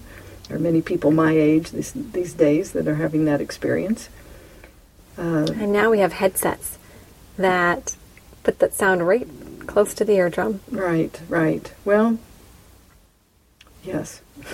There 0.49 0.57
are 0.57 0.59
many 0.59 0.81
people 0.81 1.11
my 1.11 1.31
age 1.31 1.71
this, 1.71 1.93
these 1.93 2.33
days 2.33 2.73
that 2.73 2.89
are 2.89 2.95
having 2.95 3.23
that 3.23 3.39
experience. 3.39 4.09
Uh, 5.17 5.47
and 5.55 5.71
now 5.71 5.89
we 5.91 5.99
have 5.99 6.11
headsets 6.11 6.77
that 7.37 7.95
put 8.43 8.59
that 8.59 8.73
sound 8.73 9.07
right 9.07 9.27
close 9.67 9.93
to 9.95 10.05
the 10.05 10.13
eardrum. 10.13 10.59
Right, 10.69 11.19
right. 11.29 11.73
Well, 11.85 12.19
yes. 13.83 14.21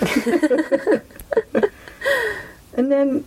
and 2.74 2.90
then 2.90 3.24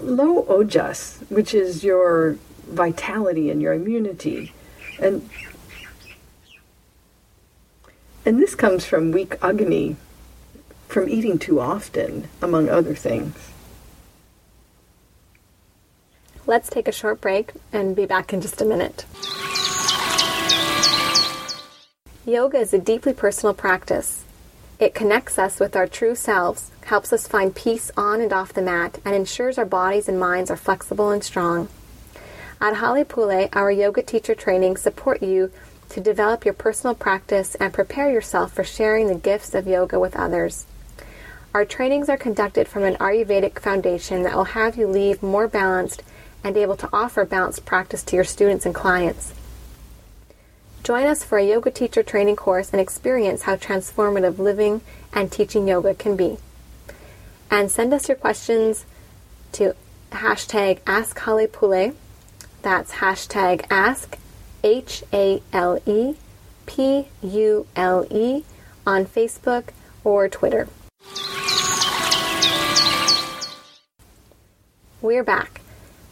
low 0.00 0.44
ojas, 0.44 1.18
which 1.30 1.54
is 1.54 1.82
your 1.82 2.36
vitality 2.68 3.50
and 3.50 3.60
your 3.60 3.72
immunity. 3.72 4.52
And 5.00 5.28
and 8.24 8.38
this 8.38 8.54
comes 8.54 8.84
from 8.84 9.10
weak 9.10 9.36
agni, 9.40 9.96
from 10.86 11.08
eating 11.08 11.38
too 11.38 11.60
often, 11.60 12.28
among 12.42 12.68
other 12.68 12.94
things. 12.94 13.34
Let's 16.46 16.68
take 16.68 16.88
a 16.88 16.92
short 16.92 17.20
break 17.20 17.52
and 17.72 17.96
be 17.96 18.06
back 18.06 18.32
in 18.32 18.40
just 18.40 18.60
a 18.60 18.64
minute. 18.64 19.04
Yoga 22.28 22.58
is 22.58 22.74
a 22.74 22.78
deeply 22.78 23.14
personal 23.14 23.54
practice. 23.54 24.22
It 24.78 24.94
connects 24.94 25.38
us 25.38 25.58
with 25.58 25.74
our 25.74 25.86
true 25.86 26.14
selves, 26.14 26.70
helps 26.84 27.10
us 27.10 27.26
find 27.26 27.54
peace 27.54 27.90
on 27.96 28.20
and 28.20 28.34
off 28.34 28.52
the 28.52 28.60
mat, 28.60 28.98
and 29.02 29.14
ensures 29.14 29.56
our 29.56 29.64
bodies 29.64 30.10
and 30.10 30.20
minds 30.20 30.50
are 30.50 30.56
flexible 30.58 31.08
and 31.08 31.24
strong. 31.24 31.68
At 32.60 32.74
Halepule, 32.74 33.48
our 33.54 33.70
yoga 33.70 34.02
teacher 34.02 34.34
training 34.34 34.76
support 34.76 35.22
you 35.22 35.50
to 35.88 36.02
develop 36.02 36.44
your 36.44 36.52
personal 36.52 36.94
practice 36.94 37.54
and 37.54 37.72
prepare 37.72 38.12
yourself 38.12 38.52
for 38.52 38.62
sharing 38.62 39.06
the 39.06 39.14
gifts 39.14 39.54
of 39.54 39.66
yoga 39.66 39.98
with 39.98 40.14
others. 40.14 40.66
Our 41.54 41.64
trainings 41.64 42.10
are 42.10 42.18
conducted 42.18 42.68
from 42.68 42.82
an 42.84 42.96
Ayurvedic 42.96 43.58
foundation 43.58 44.22
that 44.24 44.36
will 44.36 44.52
have 44.52 44.76
you 44.76 44.86
leave 44.86 45.22
more 45.22 45.48
balanced 45.48 46.02
and 46.44 46.58
able 46.58 46.76
to 46.76 46.90
offer 46.92 47.24
balanced 47.24 47.64
practice 47.64 48.02
to 48.02 48.16
your 48.16 48.24
students 48.26 48.66
and 48.66 48.74
clients. 48.74 49.32
Join 50.82 51.04
us 51.04 51.22
for 51.22 51.38
a 51.38 51.46
yoga 51.46 51.70
teacher 51.70 52.02
training 52.02 52.36
course 52.36 52.70
and 52.72 52.80
experience 52.80 53.42
how 53.42 53.56
transformative 53.56 54.38
living 54.38 54.80
and 55.12 55.30
teaching 55.30 55.68
yoga 55.68 55.94
can 55.94 56.16
be. 56.16 56.38
And 57.50 57.70
send 57.70 57.92
us 57.92 58.08
your 58.08 58.16
questions 58.16 58.84
to 59.52 59.74
hashtag 60.12 60.80
AskHalepule 60.80 61.94
that's 62.62 62.92
hashtag 62.94 63.64
ask 63.70 64.18
H 64.64 65.04
A 65.12 65.40
L 65.52 65.80
E 65.86 66.16
P 66.66 67.06
U 67.22 67.66
L 67.76 68.06
E 68.10 68.44
on 68.86 69.06
Facebook 69.06 69.68
or 70.04 70.28
Twitter. 70.28 70.68
We're 75.00 75.22
back. 75.22 75.60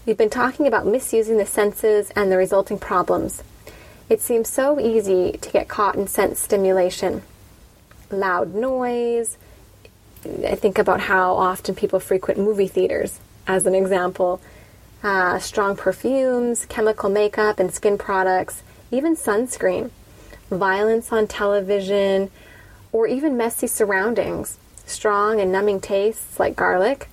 We've 0.06 0.16
been 0.16 0.30
talking 0.30 0.68
about 0.68 0.86
misusing 0.86 1.38
the 1.38 1.46
senses 1.46 2.10
and 2.14 2.30
the 2.30 2.36
resulting 2.36 2.78
problems. 2.78 3.42
It 4.08 4.20
seems 4.20 4.48
so 4.48 4.78
easy 4.78 5.32
to 5.32 5.50
get 5.50 5.68
caught 5.68 5.96
in 5.96 6.06
sense 6.06 6.38
stimulation. 6.40 7.22
Loud 8.10 8.54
noise. 8.54 9.36
I 10.24 10.54
think 10.54 10.78
about 10.78 11.00
how 11.00 11.34
often 11.34 11.74
people 11.74 12.00
frequent 12.00 12.38
movie 12.38 12.68
theaters, 12.68 13.20
as 13.46 13.66
an 13.66 13.74
example 13.74 14.40
uh, 15.02 15.38
strong 15.38 15.76
perfumes, 15.76 16.66
chemical 16.66 17.08
makeup 17.08 17.60
and 17.60 17.72
skin 17.72 17.96
products, 17.98 18.62
even 18.90 19.16
sunscreen, 19.16 19.90
violence 20.50 21.12
on 21.12 21.26
television, 21.26 22.30
or 22.92 23.06
even 23.06 23.36
messy 23.36 23.66
surroundings, 23.66 24.58
strong 24.86 25.40
and 25.40 25.52
numbing 25.52 25.80
tastes 25.80 26.40
like 26.40 26.56
garlic. 26.56 27.08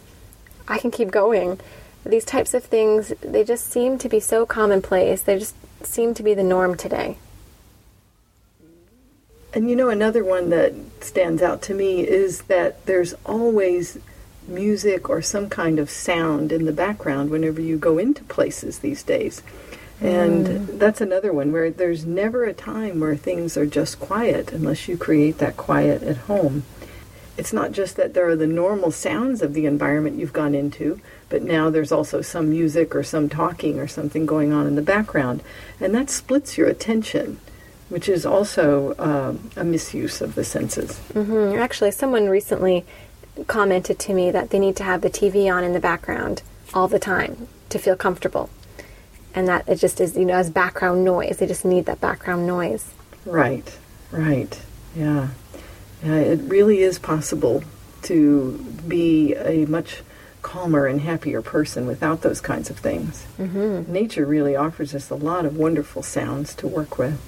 I 0.67 0.77
can 0.77 0.91
keep 0.91 1.12
going. 1.12 1.59
These 2.05 2.25
types 2.25 2.53
of 2.53 2.63
things, 2.63 3.13
they 3.21 3.43
just 3.43 3.69
seem 3.69 3.97
to 4.00 4.09
be 4.09 4.19
so 4.19 4.45
commonplace. 4.45 5.21
They 5.21 5.39
just 5.39 5.55
seem 5.85 6.13
to 6.15 6.23
be 6.23 6.33
the 6.33 6.43
norm 6.43 6.75
today. 6.75 7.17
And 9.53 9.69
you 9.69 9.75
know, 9.75 9.89
another 9.89 10.23
one 10.23 10.49
that 10.49 10.73
stands 11.01 11.41
out 11.41 11.61
to 11.63 11.73
me 11.73 12.07
is 12.07 12.43
that 12.43 12.85
there's 12.85 13.13
always 13.25 13.99
music 14.47 15.09
or 15.09 15.21
some 15.21 15.47
kind 15.47 15.79
of 15.79 15.89
sound 15.89 16.51
in 16.51 16.65
the 16.65 16.73
background 16.73 17.29
whenever 17.29 17.61
you 17.61 17.77
go 17.77 17.97
into 17.97 18.23
places 18.23 18.79
these 18.79 19.03
days. 19.03 19.43
And 20.01 20.47
mm. 20.47 20.79
that's 20.79 21.01
another 21.01 21.31
one 21.31 21.51
where 21.51 21.71
there's 21.71 22.05
never 22.05 22.43
a 22.43 22.53
time 22.53 22.99
where 22.99 23.15
things 23.15 23.55
are 23.55 23.65
just 23.65 23.99
quiet 23.99 24.51
unless 24.51 24.87
you 24.87 24.97
create 24.97 25.37
that 25.37 25.55
quiet 25.55 26.03
at 26.03 26.17
home. 26.17 26.63
It's 27.37 27.53
not 27.53 27.71
just 27.71 27.95
that 27.95 28.13
there 28.13 28.27
are 28.27 28.35
the 28.35 28.47
normal 28.47 28.91
sounds 28.91 29.41
of 29.41 29.53
the 29.53 29.65
environment 29.65 30.19
you've 30.19 30.33
gone 30.33 30.53
into, 30.53 30.99
but 31.30 31.42
now 31.44 31.70
there's 31.70 31.92
also 31.92 32.22
some 32.22 32.50
music 32.50 32.96
or 32.96 33.03
some 33.03 33.30
talking 33.30 33.80
or 33.80 33.88
something 33.88 34.25
going 34.25 34.53
on 34.53 34.68
in 34.68 34.75
the 34.75 34.82
background. 34.82 35.42
And 35.80 35.94
that 35.96 36.10
splits 36.10 36.58
your 36.58 36.68
attention, 36.68 37.39
which 37.89 38.08
is 38.08 38.25
also 38.25 38.94
uh, 38.94 39.34
a 39.56 39.63
misuse 39.63 40.22
of 40.22 40.36
the 40.36 40.44
senses. 40.44 40.98
hmm 41.13 41.53
Actually, 41.58 41.92
someone 41.92 42.27
recently 42.30 42.86
commented 43.48 43.98
to 44.00 44.13
me 44.13 44.32
that 44.32 44.51
they 44.51 44.60
need 44.60 44.75
to 44.77 44.84
have 44.84 45.01
the 45.01 45.10
TV 45.10 45.51
on 45.53 45.63
in 45.63 45.74
the 45.74 45.80
background 45.80 46.44
all 46.74 46.88
the 46.88 47.00
time 47.00 47.48
to 47.70 47.80
feel 47.80 47.96
comfortable. 47.96 48.50
And 49.36 49.48
that 49.48 49.68
it 49.68 49.77
just 49.77 50.00
is, 50.00 50.15
you 50.15 50.25
know, 50.25 50.36
as 50.36 50.51
background 50.51 51.03
noise. 51.03 51.38
They 51.38 51.48
just 51.48 51.65
need 51.65 51.86
that 51.86 52.00
background 52.00 52.46
noise. 52.46 52.94
Right, 53.25 53.75
right. 54.12 54.62
Yeah. 54.96 55.30
Yeah, 56.03 56.15
it 56.15 56.39
really 56.44 56.80
is 56.80 57.00
possible 57.00 57.63
to 58.03 58.58
be 58.88 59.34
a 59.36 59.65
much 59.65 60.03
calmer 60.43 60.85
and 60.85 61.01
happier 61.01 61.41
person 61.41 61.88
without 61.88 62.21
those 62.21 62.41
kinds 62.41 62.69
of 62.69 62.77
things. 62.77 63.25
Mm-hmm. 63.39 63.91
Nature 63.91 64.25
really 64.25 64.55
offers 64.55 64.93
us 64.93 65.09
a 65.09 65.15
lot 65.15 65.45
of 65.45 65.57
wonderful 65.57 66.03
sounds 66.03 66.53
to 66.55 66.67
work 66.67 67.00
with. 67.00 67.19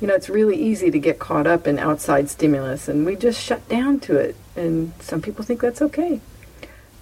You 0.00 0.06
know, 0.06 0.14
it's 0.14 0.30
really 0.30 0.56
easy 0.56 0.90
to 0.90 0.98
get 0.98 1.18
caught 1.18 1.46
up 1.46 1.66
in 1.66 1.78
outside 1.78 2.30
stimulus 2.30 2.88
and 2.88 3.04
we 3.04 3.16
just 3.16 3.42
shut 3.42 3.68
down 3.68 3.98
to 4.00 4.16
it. 4.16 4.36
And 4.54 4.92
some 5.00 5.20
people 5.20 5.44
think 5.44 5.60
that's 5.60 5.82
okay. 5.82 6.20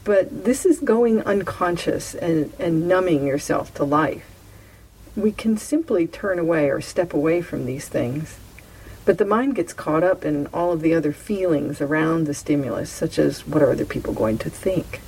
But 0.04 0.44
this 0.44 0.64
is 0.64 0.80
going 0.80 1.20
unconscious 1.22 2.14
and, 2.14 2.52
and 2.58 2.88
numbing 2.88 3.26
yourself 3.26 3.74
to 3.74 3.84
life. 3.84 4.24
We 5.14 5.32
can 5.32 5.58
simply 5.58 6.06
turn 6.06 6.38
away 6.38 6.70
or 6.70 6.80
step 6.80 7.12
away 7.12 7.42
from 7.42 7.66
these 7.66 7.88
things. 7.88 8.38
But 9.08 9.16
the 9.16 9.24
mind 9.24 9.54
gets 9.54 9.72
caught 9.72 10.04
up 10.04 10.22
in 10.22 10.48
all 10.48 10.70
of 10.70 10.82
the 10.82 10.92
other 10.92 11.14
feelings 11.14 11.80
around 11.80 12.26
the 12.26 12.34
stimulus, 12.34 12.90
such 12.90 13.18
as 13.18 13.46
what 13.46 13.62
are 13.62 13.70
other 13.70 13.86
people 13.86 14.12
going 14.12 14.36
to 14.36 14.50
think? 14.50 15.00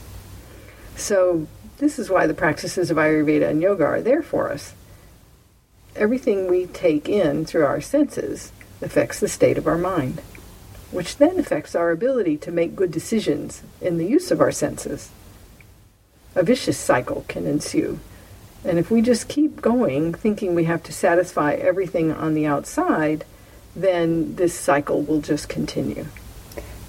So, 0.96 1.46
this 1.76 1.98
is 1.98 2.08
why 2.08 2.26
the 2.26 2.32
practices 2.32 2.90
of 2.90 2.96
Ayurveda 2.96 3.46
and 3.46 3.60
yoga 3.60 3.84
are 3.84 4.00
there 4.00 4.22
for 4.22 4.50
us. 4.50 4.72
Everything 5.94 6.48
we 6.48 6.64
take 6.64 7.10
in 7.10 7.44
through 7.44 7.66
our 7.66 7.82
senses 7.82 8.52
affects 8.80 9.20
the 9.20 9.28
state 9.28 9.58
of 9.58 9.66
our 9.66 9.76
mind, 9.76 10.22
which 10.90 11.18
then 11.18 11.38
affects 11.38 11.74
our 11.74 11.90
ability 11.90 12.38
to 12.38 12.50
make 12.50 12.74
good 12.74 12.90
decisions 12.90 13.62
in 13.82 13.98
the 13.98 14.06
use 14.06 14.30
of 14.30 14.40
our 14.40 14.50
senses. 14.50 15.10
A 16.34 16.42
vicious 16.42 16.78
cycle 16.78 17.26
can 17.28 17.46
ensue. 17.46 18.00
And 18.64 18.78
if 18.78 18.90
we 18.90 19.02
just 19.02 19.28
keep 19.28 19.60
going, 19.60 20.14
thinking 20.14 20.54
we 20.54 20.64
have 20.64 20.82
to 20.84 20.92
satisfy 20.92 21.52
everything 21.52 22.10
on 22.10 22.32
the 22.32 22.46
outside, 22.46 23.26
then 23.80 24.36
this 24.36 24.58
cycle 24.58 25.02
will 25.02 25.20
just 25.20 25.48
continue. 25.48 26.06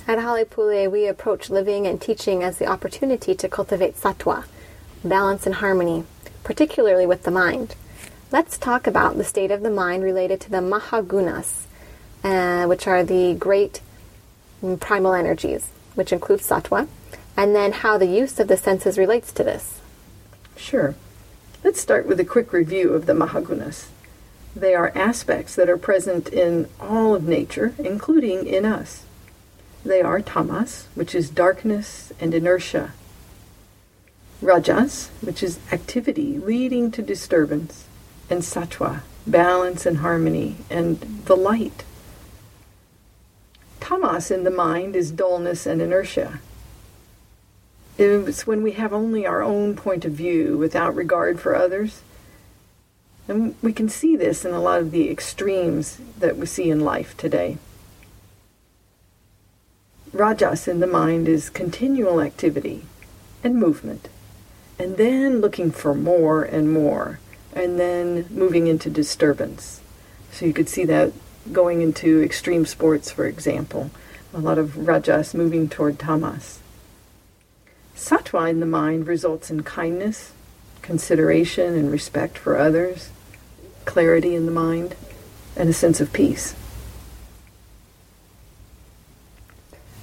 At 0.07 0.19
Halepule, 0.19 0.91
we 0.91 1.07
approach 1.07 1.49
living 1.49 1.87
and 1.87 2.01
teaching 2.01 2.43
as 2.43 2.57
the 2.57 2.67
opportunity 2.67 3.35
to 3.35 3.47
cultivate 3.47 3.95
sattva, 3.95 4.45
balance 5.03 5.45
and 5.45 5.55
harmony, 5.55 6.03
particularly 6.43 7.05
with 7.05 7.23
the 7.23 7.31
mind. 7.31 7.75
Let's 8.31 8.57
talk 8.57 8.87
about 8.87 9.17
the 9.17 9.23
state 9.23 9.51
of 9.51 9.61
the 9.61 9.69
mind 9.69 10.03
related 10.03 10.41
to 10.41 10.49
the 10.49 10.57
mahagunas, 10.57 11.65
uh, 12.23 12.65
which 12.65 12.87
are 12.87 13.03
the 13.03 13.33
great 13.33 13.81
primal 14.79 15.13
energies, 15.13 15.69
which 15.95 16.11
includes 16.11 16.47
sattva, 16.47 16.87
and 17.37 17.55
then 17.55 17.71
how 17.71 17.97
the 17.97 18.07
use 18.07 18.39
of 18.39 18.47
the 18.47 18.57
senses 18.57 18.97
relates 18.97 19.31
to 19.33 19.43
this. 19.43 19.79
Sure. 20.55 20.95
Let's 21.63 21.79
start 21.79 22.07
with 22.07 22.19
a 22.19 22.25
quick 22.25 22.53
review 22.53 22.93
of 22.93 23.05
the 23.05 23.13
Mahagunas. 23.13 23.90
They 24.55 24.75
are 24.75 24.91
aspects 24.95 25.55
that 25.55 25.69
are 25.69 25.77
present 25.77 26.29
in 26.29 26.67
all 26.79 27.15
of 27.15 27.27
nature, 27.27 27.73
including 27.77 28.45
in 28.45 28.65
us. 28.65 29.05
They 29.85 30.01
are 30.01 30.21
tamas, 30.21 30.87
which 30.93 31.15
is 31.15 31.29
darkness 31.29 32.11
and 32.19 32.33
inertia, 32.33 32.91
rajas, 34.41 35.09
which 35.21 35.41
is 35.41 35.59
activity 35.71 36.37
leading 36.37 36.91
to 36.91 37.01
disturbance, 37.01 37.85
and 38.29 38.41
sattva, 38.41 39.01
balance 39.25 39.85
and 39.85 39.97
harmony, 39.97 40.57
and 40.69 40.99
the 41.25 41.35
light. 41.35 41.83
Tamas 43.79 44.31
in 44.31 44.43
the 44.43 44.51
mind 44.51 44.95
is 44.95 45.11
dullness 45.11 45.65
and 45.65 45.81
inertia. 45.81 46.39
It's 47.97 48.47
when 48.47 48.63
we 48.63 48.73
have 48.73 48.93
only 48.93 49.25
our 49.25 49.41
own 49.41 49.75
point 49.75 50.05
of 50.05 50.13
view 50.13 50.57
without 50.57 50.95
regard 50.95 51.39
for 51.39 51.55
others. 51.55 52.01
And 53.31 53.55
we 53.61 53.71
can 53.71 53.87
see 53.87 54.17
this 54.17 54.43
in 54.43 54.51
a 54.51 54.59
lot 54.59 54.81
of 54.81 54.91
the 54.91 55.09
extremes 55.09 55.99
that 56.19 56.35
we 56.35 56.45
see 56.45 56.69
in 56.69 56.81
life 56.81 57.15
today. 57.15 57.59
Rajas 60.11 60.67
in 60.67 60.81
the 60.81 60.85
mind 60.85 61.29
is 61.29 61.49
continual 61.49 62.19
activity 62.19 62.83
and 63.41 63.55
movement, 63.55 64.09
and 64.77 64.97
then 64.97 65.39
looking 65.39 65.71
for 65.71 65.95
more 65.95 66.43
and 66.43 66.73
more, 66.73 67.21
and 67.53 67.79
then 67.79 68.25
moving 68.29 68.67
into 68.67 68.89
disturbance. 68.89 69.79
So 70.33 70.45
you 70.45 70.51
could 70.51 70.67
see 70.67 70.83
that 70.83 71.13
going 71.53 71.81
into 71.81 72.21
extreme 72.21 72.65
sports, 72.65 73.11
for 73.11 73.27
example, 73.27 73.91
a 74.33 74.39
lot 74.39 74.57
of 74.57 74.89
rajas 74.89 75.33
moving 75.33 75.69
toward 75.69 75.97
tamas. 75.97 76.59
Sattva 77.95 78.49
in 78.49 78.59
the 78.59 78.65
mind 78.65 79.07
results 79.07 79.49
in 79.49 79.63
kindness, 79.63 80.33
consideration, 80.81 81.75
and 81.77 81.89
respect 81.89 82.37
for 82.37 82.57
others, 82.57 83.09
clarity 83.85 84.35
in 84.35 84.45
the 84.45 84.51
mind, 84.51 84.95
and 85.55 85.69
a 85.69 85.73
sense 85.73 86.01
of 86.01 86.13
peace. 86.13 86.55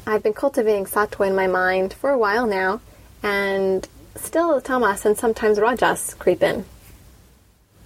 I've 0.07 0.23
been 0.23 0.35
cultivating 0.35 0.87
sattva 0.87 1.27
in 1.27 1.37
my 1.37 1.47
mind 1.47 1.93
for 1.93 2.11
a 2.11 2.19
while 2.19 2.47
now, 2.47 2.81
and 3.23 3.87
still 4.17 4.61
tamas 4.61 5.05
and 5.05 5.19
sometimes 5.19 5.61
rajas 5.61 6.15
creep 6.15 6.43
in. 6.43 6.65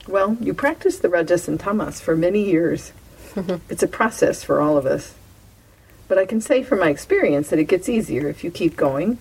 Well, 0.07 0.37
you 0.41 0.55
practiced 0.55 1.03
the 1.03 1.09
rajas 1.09 1.49
and 1.49 1.59
tamas 1.59 2.01
for 2.01 2.17
many 2.17 2.45
years. 2.45 2.93
it's 3.69 3.83
a 3.83 3.89
process 3.89 4.43
for 4.45 4.61
all 4.61 4.77
of 4.77 4.87
us. 4.87 5.15
But 6.09 6.19
I 6.19 6.27
can 6.27 6.41
say 6.41 6.63
from 6.63 6.81
my 6.81 6.91
experience 6.91 7.51
that 7.51 7.59
it 7.59 7.65
gets 7.65 7.89
easier 7.89 8.29
if 8.29 8.45
you 8.45 8.51
keep 8.51 8.77
going 8.77 9.19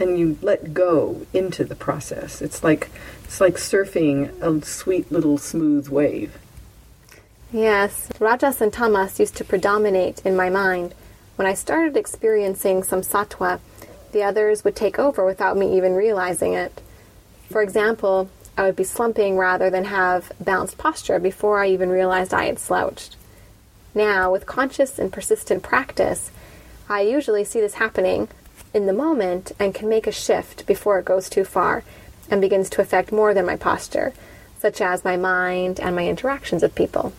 and 0.00 0.18
you 0.18 0.38
let 0.42 0.74
go 0.74 1.26
into 1.32 1.64
the 1.64 1.76
process. 1.76 2.40
It's 2.40 2.64
like 2.64 2.90
it's 3.24 3.40
like 3.40 3.54
surfing 3.54 4.30
a 4.40 4.64
sweet 4.64 5.12
little 5.12 5.38
smooth 5.38 5.88
wave. 5.88 6.38
Yes, 7.52 8.08
rajas 8.18 8.60
and 8.60 8.72
tamas 8.72 9.20
used 9.20 9.36
to 9.36 9.44
predominate 9.44 10.24
in 10.24 10.36
my 10.36 10.50
mind. 10.50 10.94
When 11.36 11.46
I 11.46 11.54
started 11.54 11.96
experiencing 11.96 12.82
some 12.82 13.02
sattva, 13.02 13.60
the 14.12 14.22
others 14.22 14.64
would 14.64 14.76
take 14.76 14.98
over 14.98 15.24
without 15.24 15.56
me 15.56 15.76
even 15.76 15.94
realizing 15.94 16.54
it. 16.54 16.80
For 17.48 17.62
example, 17.62 18.30
I 18.56 18.64
would 18.64 18.76
be 18.76 18.84
slumping 18.84 19.36
rather 19.36 19.70
than 19.70 19.84
have 19.84 20.32
balanced 20.40 20.78
posture 20.78 21.18
before 21.18 21.62
I 21.62 21.68
even 21.68 21.88
realized 21.88 22.34
I 22.34 22.44
had 22.44 22.58
slouched. 22.58 23.16
Now, 23.94 24.30
with 24.30 24.46
conscious 24.46 24.98
and 24.98 25.12
persistent 25.12 25.62
practice, 25.62 26.30
I 26.88 27.00
usually 27.00 27.44
see 27.44 27.60
this 27.60 27.74
happening 27.74 28.28
in 28.72 28.86
the 28.86 28.92
moment 28.92 29.52
and 29.58 29.74
can 29.74 29.88
make 29.88 30.06
a 30.06 30.12
shift 30.12 30.66
before 30.66 30.98
it 30.98 31.04
goes 31.04 31.28
too 31.28 31.44
far 31.44 31.82
and 32.30 32.40
begins 32.40 32.70
to 32.70 32.80
affect 32.80 33.12
more 33.12 33.34
than 33.34 33.46
my 33.46 33.56
posture, 33.56 34.12
such 34.58 34.80
as 34.80 35.04
my 35.04 35.16
mind 35.16 35.80
and 35.80 35.96
my 35.96 36.06
interactions 36.06 36.62
with 36.62 36.74
people. 36.74 37.12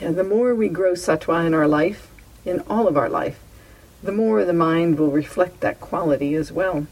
Yeah, 0.00 0.10
the 0.10 0.24
more 0.24 0.54
we 0.54 0.68
grow 0.68 0.92
sattva 0.92 1.46
in 1.46 1.54
our 1.54 1.68
life, 1.68 2.10
in 2.44 2.60
all 2.68 2.88
of 2.88 2.96
our 2.96 3.08
life, 3.08 3.38
the 4.02 4.12
more 4.12 4.44
the 4.44 4.52
mind 4.52 4.98
will 4.98 5.10
reflect 5.10 5.60
that 5.60 5.80
quality 5.80 6.34
as 6.34 6.52
well. 6.52 6.86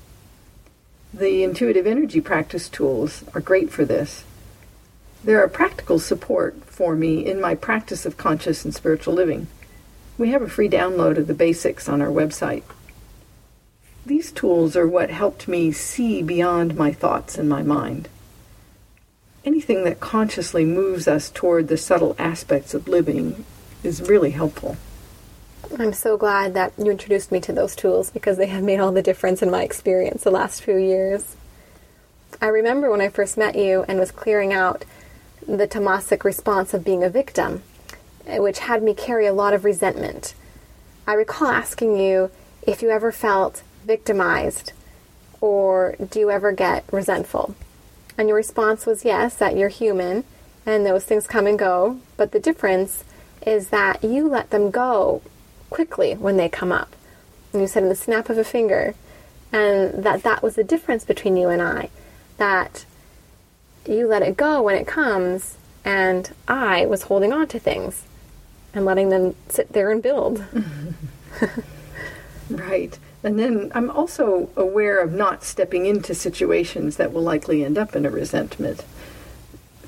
The 1.12 1.42
intuitive 1.42 1.86
energy 1.86 2.20
practice 2.20 2.68
tools 2.68 3.22
are 3.34 3.40
great 3.40 3.70
for 3.70 3.84
this. 3.84 4.24
They're 5.24 5.44
a 5.44 5.48
practical 5.48 5.98
support 5.98 6.64
for 6.64 6.96
me 6.96 7.24
in 7.24 7.40
my 7.40 7.54
practice 7.54 8.06
of 8.06 8.16
conscious 8.16 8.64
and 8.64 8.74
spiritual 8.74 9.14
living. 9.14 9.46
We 10.16 10.30
have 10.30 10.42
a 10.42 10.48
free 10.48 10.68
download 10.68 11.18
of 11.18 11.26
the 11.26 11.34
basics 11.34 11.88
on 11.88 12.00
our 12.00 12.08
website. 12.08 12.62
These 14.04 14.32
tools 14.32 14.76
are 14.76 14.86
what 14.86 15.10
helped 15.10 15.46
me 15.46 15.70
see 15.70 16.22
beyond 16.22 16.76
my 16.76 16.92
thoughts 16.92 17.38
and 17.38 17.48
my 17.48 17.62
mind. 17.62 18.08
Anything 19.44 19.84
that 19.84 20.00
consciously 20.00 20.64
moves 20.64 21.06
us 21.06 21.30
toward 21.30 21.68
the 21.68 21.76
subtle 21.76 22.16
aspects 22.18 22.74
of 22.74 22.88
living 22.88 23.44
is 23.84 24.02
really 24.02 24.30
helpful. 24.30 24.76
I'm 25.78 25.92
so 25.92 26.16
glad 26.16 26.54
that 26.54 26.72
you 26.76 26.90
introduced 26.90 27.30
me 27.30 27.40
to 27.42 27.52
those 27.52 27.76
tools 27.76 28.10
because 28.10 28.36
they 28.36 28.46
have 28.48 28.64
made 28.64 28.80
all 28.80 28.92
the 28.92 29.02
difference 29.02 29.40
in 29.40 29.50
my 29.50 29.62
experience 29.62 30.24
the 30.24 30.30
last 30.30 30.62
few 30.62 30.76
years. 30.76 31.36
I 32.40 32.48
remember 32.48 32.90
when 32.90 33.00
I 33.00 33.08
first 33.08 33.36
met 33.36 33.56
you 33.56 33.84
and 33.86 34.00
was 34.00 34.10
clearing 34.10 34.52
out 34.52 34.84
the 35.46 35.68
tamasic 35.68 36.24
response 36.24 36.74
of 36.74 36.84
being 36.84 37.04
a 37.04 37.08
victim, 37.08 37.62
eh, 38.26 38.38
which 38.38 38.60
had 38.60 38.82
me 38.82 38.94
carry 38.94 39.26
a 39.26 39.32
lot 39.32 39.54
of 39.54 39.64
resentment. 39.64 40.34
I 41.06 41.14
recall 41.14 41.48
asking 41.48 41.96
you 41.96 42.30
if 42.66 42.82
you 42.82 42.90
ever 42.90 43.12
felt 43.12 43.62
victimized 43.84 44.72
or 45.40 45.96
do 46.10 46.20
you 46.20 46.30
ever 46.30 46.52
get 46.52 46.84
resentful? 46.92 47.54
And 48.16 48.28
your 48.28 48.36
response 48.36 48.86
was 48.86 49.04
yes, 49.04 49.36
that 49.36 49.56
you're 49.56 49.68
human 49.68 50.24
and 50.64 50.86
those 50.86 51.04
things 51.04 51.26
come 51.26 51.46
and 51.46 51.58
go. 51.58 51.98
But 52.16 52.32
the 52.32 52.40
difference 52.40 53.04
is 53.46 53.68
that 53.70 54.04
you 54.04 54.28
let 54.28 54.50
them 54.50 54.70
go 54.70 55.22
quickly 55.70 56.14
when 56.14 56.36
they 56.36 56.48
come 56.48 56.70
up. 56.72 56.94
And 57.52 57.60
you 57.60 57.68
said 57.68 57.82
in 57.82 57.88
the 57.88 57.94
snap 57.94 58.30
of 58.30 58.38
a 58.38 58.44
finger. 58.44 58.94
And 59.52 60.04
that 60.04 60.22
that 60.22 60.42
was 60.42 60.54
the 60.54 60.64
difference 60.64 61.04
between 61.04 61.36
you 61.36 61.48
and 61.48 61.60
I. 61.60 61.90
That 62.38 62.86
you 63.86 64.06
let 64.06 64.22
it 64.22 64.36
go 64.36 64.62
when 64.62 64.76
it 64.76 64.86
comes, 64.86 65.58
and 65.84 66.32
I 66.48 66.86
was 66.86 67.02
holding 67.02 67.32
on 67.32 67.48
to 67.48 67.58
things 67.58 68.04
and 68.72 68.84
letting 68.84 69.10
them 69.10 69.34
sit 69.48 69.72
there 69.72 69.90
and 69.90 70.02
build. 70.02 70.44
right. 72.50 72.98
And 73.24 73.38
then 73.38 73.70
I'm 73.74 73.90
also 73.90 74.50
aware 74.56 74.98
of 74.98 75.12
not 75.12 75.44
stepping 75.44 75.87
into 75.87 76.14
situations 76.14 76.96
that 76.96 77.12
will 77.12 77.22
likely 77.22 77.64
end 77.64 77.78
up 77.78 77.94
in 77.94 78.04
a 78.04 78.11
resentment. 78.11 78.85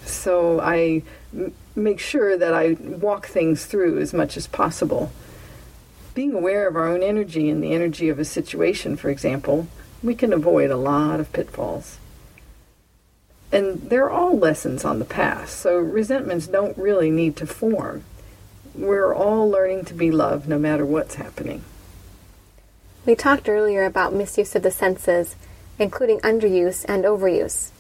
So 0.05 0.61
I 0.61 1.03
m- 1.35 1.53
make 1.75 1.99
sure 1.99 2.39
that 2.39 2.55
I 2.55 2.73
walk 2.81 3.27
things 3.27 3.67
through 3.67 3.99
as 3.99 4.13
much 4.13 4.37
as 4.37 4.47
possible. 4.47 5.11
Being 6.15 6.33
aware 6.33 6.69
of 6.69 6.77
our 6.77 6.87
own 6.87 7.03
energy 7.03 7.51
and 7.51 7.63
the 7.63 7.73
energy 7.73 8.09
of 8.09 8.21
a 8.21 8.25
situation, 8.25 8.97
for 8.97 9.11
example, 9.11 9.67
we 10.01 10.15
can 10.15 10.33
avoid 10.33 10.71
a 10.71 10.77
lot 10.77 11.19
of 11.19 11.33
pitfalls. 11.33 11.99
And 13.51 13.91
they're 13.91 14.11
all 14.11 14.39
lessons 14.39 14.85
on 14.85 15.01
the 15.01 15.05
path, 15.05 15.51
so 15.51 15.77
resentments 15.77 16.47
don't 16.47 16.77
really 16.77 17.11
need 17.11 17.37
to 17.37 17.47
form. 17.47 18.05
We're 18.75 19.15
all 19.15 19.49
learning 19.49 19.87
to 19.87 19.95
be 19.95 20.11
loved 20.11 20.49
no 20.49 20.59
matter 20.59 20.85
what's 20.85 21.17
happening. 21.17 21.65
We 23.07 23.15
talked 23.15 23.51
earlier 23.51 23.85
about 23.85 24.15
misuse 24.15 24.55
of 24.57 24.63
the 24.63 24.71
senses, 24.71 25.37
including 25.79 26.21
underuse 26.21 26.87
and 26.89 27.05
overuse. 27.05 27.71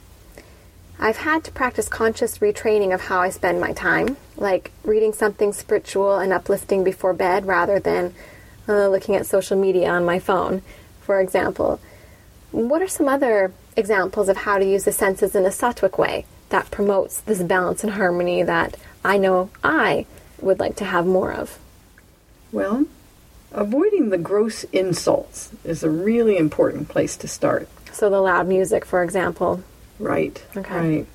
I've 0.99 1.17
had 1.17 1.43
to 1.45 1.53
practice 1.53 1.89
conscious 1.89 2.39
retraining 2.39 2.95
of 2.95 3.03
how 3.03 3.21
I 3.21 3.31
spend 3.31 3.61
my 3.61 3.73
time, 3.73 4.19
like 4.37 4.71
reading 4.85 5.13
something 5.13 5.53
spiritual 5.53 6.19
and 6.19 6.33
uplifting 6.33 6.85
before 6.85 7.15
bed 7.15 7.47
rather 7.47 7.81
than 7.81 8.15
uh, 8.69 8.89
looking 8.89 9.17
at 9.17 9.27
social 9.27 9.59
media 9.59 9.91
on 9.91 10.05
my 10.05 10.19
phone, 10.19 10.63
for 11.01 11.21
example. 11.21 11.81
What 12.53 12.83
are 12.83 12.89
some 12.89 13.09
other 13.09 13.53
examples 13.77 14.29
of 14.29 14.37
how 14.37 14.59
to 14.59 14.65
use 14.65 14.85
the 14.85 14.93
senses 14.93 15.35
in 15.35 15.45
a 15.45 15.49
sattvic 15.49 15.99
way 15.99 16.27
that 16.51 16.71
promotes 16.71 17.21
this 17.23 17.43
balance 17.43 17.83
and 17.83 17.95
harmony 17.95 18.43
that 18.43 18.77
I 19.05 19.17
know 19.17 19.51
I 19.65 20.07
would 20.41 20.61
like 20.61 20.77
to 20.77 20.85
have 20.85 21.07
more 21.07 21.33
of? 21.33 21.59
Well, 22.53 22.87
Avoiding 23.55 24.11
the 24.11 24.19
gross 24.19 24.65
insults 24.73 25.53
is 25.63 25.85
a 25.85 25.91
really 25.91 26.37
important 26.37 26.89
place 26.89 27.17
to 27.19 27.29
start. 27.29 27.69
So 27.93 28.11
the 28.11 28.21
loud 28.21 28.49
music, 28.49 28.85
for 28.85 29.05
example. 29.05 29.63
Right. 30.01 30.45
Okay. 30.57 30.75
Right. 30.75 31.07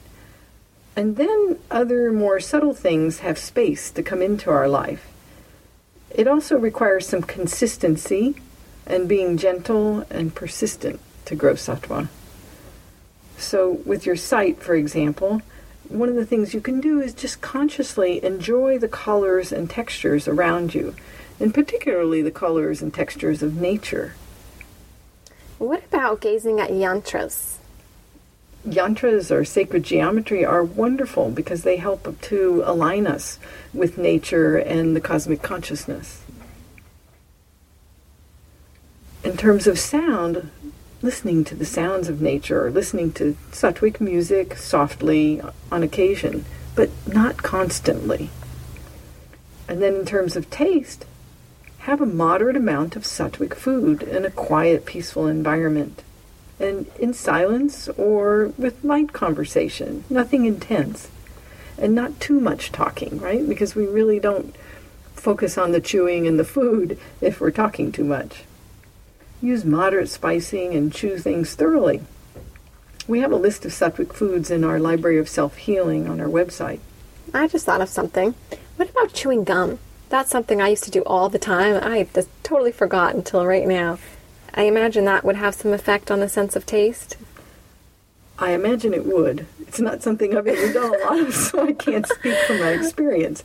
And 0.95 1.17
then 1.17 1.60
other 1.69 2.13
more 2.13 2.39
subtle 2.39 2.73
things 2.73 3.19
have 3.19 3.38
space 3.38 3.91
to 3.91 4.02
come 4.02 4.21
into 4.21 4.49
our 4.49 4.69
life. 4.69 5.06
It 6.12 6.30
also 6.30 6.58
requires 6.58 7.06
some 7.06 7.23
consistency 7.23 8.36
and 8.88 9.10
being 9.10 9.38
gentle 9.38 10.06
and 10.10 10.34
persistent 10.34 11.02
to 11.25 11.36
grow 11.36 11.56
sattva. 11.56 12.08
So, 13.38 13.82
with 13.86 14.06
your 14.06 14.15
sight, 14.15 14.63
for 14.63 14.75
example, 14.75 15.41
one 15.89 16.08
of 16.08 16.15
the 16.15 16.25
things 16.25 16.54
you 16.54 16.62
can 16.62 16.80
do 16.80 17.02
is 17.02 17.13
just 17.13 17.41
consciously 17.41 18.23
enjoy 18.23 18.80
the 18.80 18.88
colors 18.88 19.52
and 19.52 19.69
textures 19.69 20.28
around 20.28 20.73
you 20.73 20.95
and 21.39 21.54
particularly 21.54 22.21
the 22.21 22.32
colors 22.32 22.82
and 22.82 22.93
textures 22.93 23.41
of 23.41 23.56
nature. 23.56 24.15
What 25.58 25.84
about 25.86 26.21
gazing 26.21 26.60
at 26.60 26.69
yantras? 26.69 27.58
Yantras 28.67 29.32
or 29.32 29.45
sacred 29.45 29.84
geometry 29.84 30.43
are 30.43 30.63
wonderful 30.63 31.32
because 31.32 31.63
they 31.63 31.78
help 31.78 32.19
to 32.21 32.62
align 32.65 33.08
us 33.08 33.39
with 33.73 33.97
nature 33.97 34.58
and 34.58 34.95
the 34.95 35.02
cosmic 35.02 35.41
consciousness. 35.41 36.21
In 39.23 39.38
terms 39.38 39.67
of 39.67 39.80
sound, 39.80 40.49
listening 41.02 41.43
to 41.45 41.56
the 41.56 41.65
sounds 41.65 42.10
of 42.10 42.21
nature 42.21 42.65
or 42.65 42.71
listening 42.71 43.12
to 43.13 43.38
sattvic 43.52 44.02
music 44.02 44.58
softly 44.58 45.41
on 45.71 45.84
occasion, 45.84 46.45
but 46.75 46.89
not 47.08 47.38
constantly. 47.38 48.30
And 49.67 49.82
then 49.82 49.95
in 49.95 50.06
terms 50.06 50.36
of 50.36 50.49
taste, 50.49 51.06
have 51.89 52.02
a 52.02 52.06
moderate 52.06 52.56
amount 52.56 52.95
of 52.95 53.04
sattvic 53.04 53.54
food 53.54 54.04
in 54.04 54.25
a 54.25 54.32
quiet, 54.32 54.86
peaceful 54.86 55.28
environment. 55.28 56.04
And 56.60 56.88
in 56.99 57.13
silence 57.13 57.88
or 57.89 58.54
with 58.58 58.84
light 58.84 59.13
conversation, 59.13 60.04
nothing 60.10 60.45
intense. 60.45 61.10
And 61.78 61.95
not 61.95 62.19
too 62.19 62.39
much 62.39 62.71
talking, 62.71 63.19
right? 63.19 63.47
Because 63.47 63.75
we 63.75 63.88
really 63.88 64.19
don't 64.19 64.56
focus 65.13 65.58
on 65.58 65.71
the 65.71 65.82
chewing 65.82 66.28
and 66.28 66.38
the 66.38 66.43
food 66.43 66.99
if 67.21 67.39
we're 67.39 67.52
talking 67.52 67.91
too 67.91 68.04
much. 68.04 68.43
Use 69.41 69.63
moderate 69.63 70.10
spicing 70.10 70.73
and 70.75 70.93
chew 70.93 71.17
things 71.17 71.56
thoroughly. 71.56 72.02
We 73.08 73.21
have 73.21 73.32
a 73.32 73.38
list 73.38 73.65
of 73.65 73.71
sattvic 73.71 74.13
foods 74.13 74.52
in 74.52 74.63
our 74.63 74.80
Library 74.80 75.17
of 75.17 75.30
Self 75.30 75.58
Healing 75.58 76.08
on 76.08 76.19
our 76.19 76.28
website. 76.28 76.80
I 77.34 77.47
just 77.47 77.65
thought 77.65 77.82
of 77.82 77.89
something. 77.89 78.36
What 78.75 78.89
about 78.89 79.13
chewing 79.13 79.43
gum? 79.43 79.80
That's 80.10 80.30
something 80.32 80.62
I 80.62 80.69
used 80.69 80.84
to 80.86 80.91
do 80.91 81.04
all 81.04 81.30
the 81.30 81.39
time. 81.39 81.80
I 81.82 82.08
just 82.13 82.30
totally 82.43 82.72
forgot 82.72 83.15
until 83.15 83.45
right 83.45 83.67
now. 83.67 84.00
I 84.54 84.63
imagine 84.63 85.06
that 85.06 85.24
would 85.24 85.36
have 85.36 85.54
some 85.54 85.72
effect 85.72 86.10
on 86.10 86.19
the 86.19 86.30
sense 86.30 86.56
of 86.56 86.65
taste. 86.65 87.15
I 88.39 88.52
imagine 88.52 88.93
it 88.93 89.06
would. 89.06 89.45
It's 89.62 89.80
not 89.80 90.02
something 90.02 90.36
I've 90.36 90.48
ever 90.48 90.74
done 90.74 90.95
a 90.95 90.98
lot 90.98 91.19
of, 91.19 91.34
so 91.34 91.67
I 91.67 91.74
can't 91.74 92.08
speak 92.08 92.38
from 92.45 92.60
my 92.60 92.72
experience. 92.72 93.43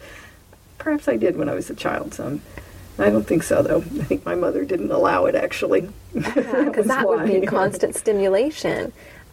Perhaps 0.79 1.09
I 1.09 1.17
did 1.17 1.37
when 1.37 1.49
I 1.49 1.55
was 1.55 1.69
a 1.69 1.75
child 1.75 2.15
some. 2.15 2.41
I 2.99 3.11
don't 3.11 3.27
think 3.27 3.43
so, 3.43 3.61
though. 3.61 3.79
I 3.79 4.05
think 4.05 4.25
my 4.25 4.37
mother 4.37 4.65
didn't 4.65 4.93
allow 4.93 5.27
it, 5.27 5.35
actually. 5.35 5.89
Because 6.15 6.87
that 6.87 7.09
would 7.09 7.27
be 7.27 7.45
constant 7.45 7.97
stimulation 7.97 8.93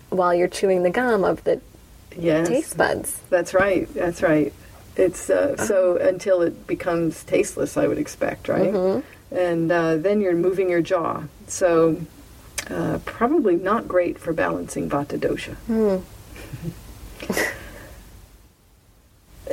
while 0.10 0.34
you're 0.34 0.48
chewing 0.48 0.82
the 0.84 0.90
gum 0.90 1.24
of 1.24 1.44
the 1.44 1.62
yes, 2.18 2.48
taste 2.48 2.76
buds. 2.76 3.22
That's 3.30 3.54
right. 3.54 3.92
That's 3.94 4.24
right. 4.24 4.52
It's 4.96 5.30
uh, 5.30 5.56
uh-huh. 5.58 5.66
so 5.66 5.98
until 5.98 6.42
it 6.42 6.68
becomes 6.68 7.24
tasteless, 7.24 7.78
I 7.78 7.88
would 7.88 7.98
expect, 7.98 8.48
right? 8.48 8.74
Mm-hmm. 8.74 9.36
And 9.36 9.72
uh, 9.72 9.98
then 9.98 10.20
you're 10.22 10.36
moving 10.36 10.70
your 10.70 10.82
jaw. 10.82 11.24
So 11.48 12.02
uh, 12.70 13.00
probably 13.06 13.56
not 13.56 13.88
great 13.88 14.20
for 14.20 14.34
balancing 14.34 14.90
vata 14.90 15.18
dosha. 15.18 15.56
Mm. 15.70 16.04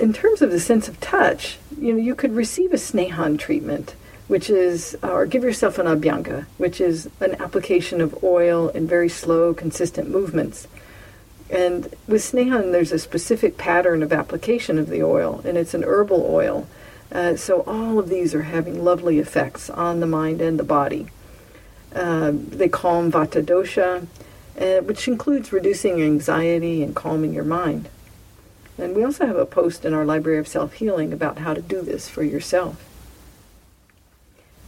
In 0.00 0.12
terms 0.12 0.42
of 0.42 0.50
the 0.50 0.60
sense 0.60 0.88
of 0.88 1.00
touch, 1.00 1.58
you 1.76 1.92
know, 1.92 1.98
you 1.98 2.14
could 2.14 2.32
receive 2.32 2.72
a 2.72 2.76
snehan 2.76 3.38
treatment, 3.38 3.94
which 4.28 4.48
is, 4.48 4.96
or 5.02 5.26
give 5.26 5.42
yourself 5.42 5.78
an 5.78 5.86
abhyanga, 5.86 6.46
which 6.56 6.80
is 6.80 7.08
an 7.20 7.34
application 7.40 8.00
of 8.00 8.22
oil 8.22 8.68
in 8.68 8.86
very 8.86 9.08
slow, 9.08 9.52
consistent 9.54 10.08
movements 10.08 10.68
and 11.50 11.84
with 12.06 12.22
Snehan, 12.22 12.72
there's 12.72 12.92
a 12.92 12.98
specific 12.98 13.56
pattern 13.56 14.02
of 14.02 14.12
application 14.12 14.78
of 14.78 14.88
the 14.88 15.02
oil, 15.02 15.40
and 15.44 15.56
it's 15.56 15.74
an 15.74 15.82
herbal 15.82 16.26
oil. 16.28 16.68
Uh, 17.10 17.36
so 17.36 17.62
all 17.62 17.98
of 17.98 18.08
these 18.08 18.34
are 18.34 18.42
having 18.42 18.84
lovely 18.84 19.18
effects 19.18 19.70
on 19.70 20.00
the 20.00 20.06
mind 20.06 20.42
and 20.42 20.58
the 20.58 20.64
body. 20.64 21.06
Uh, 21.94 22.32
they 22.34 22.68
calm 22.68 23.10
vata 23.10 23.42
dosha, 23.42 24.06
uh, 24.60 24.82
which 24.82 25.08
includes 25.08 25.52
reducing 25.52 26.02
anxiety 26.02 26.82
and 26.82 26.94
calming 26.94 27.32
your 27.32 27.44
mind. 27.44 27.88
And 28.76 28.94
we 28.94 29.02
also 29.02 29.26
have 29.26 29.36
a 29.36 29.46
post 29.46 29.84
in 29.84 29.94
our 29.94 30.04
Library 30.04 30.38
of 30.38 30.46
Self 30.46 30.74
Healing 30.74 31.12
about 31.12 31.38
how 31.38 31.54
to 31.54 31.62
do 31.62 31.80
this 31.80 32.08
for 32.08 32.22
yourself. 32.22 32.84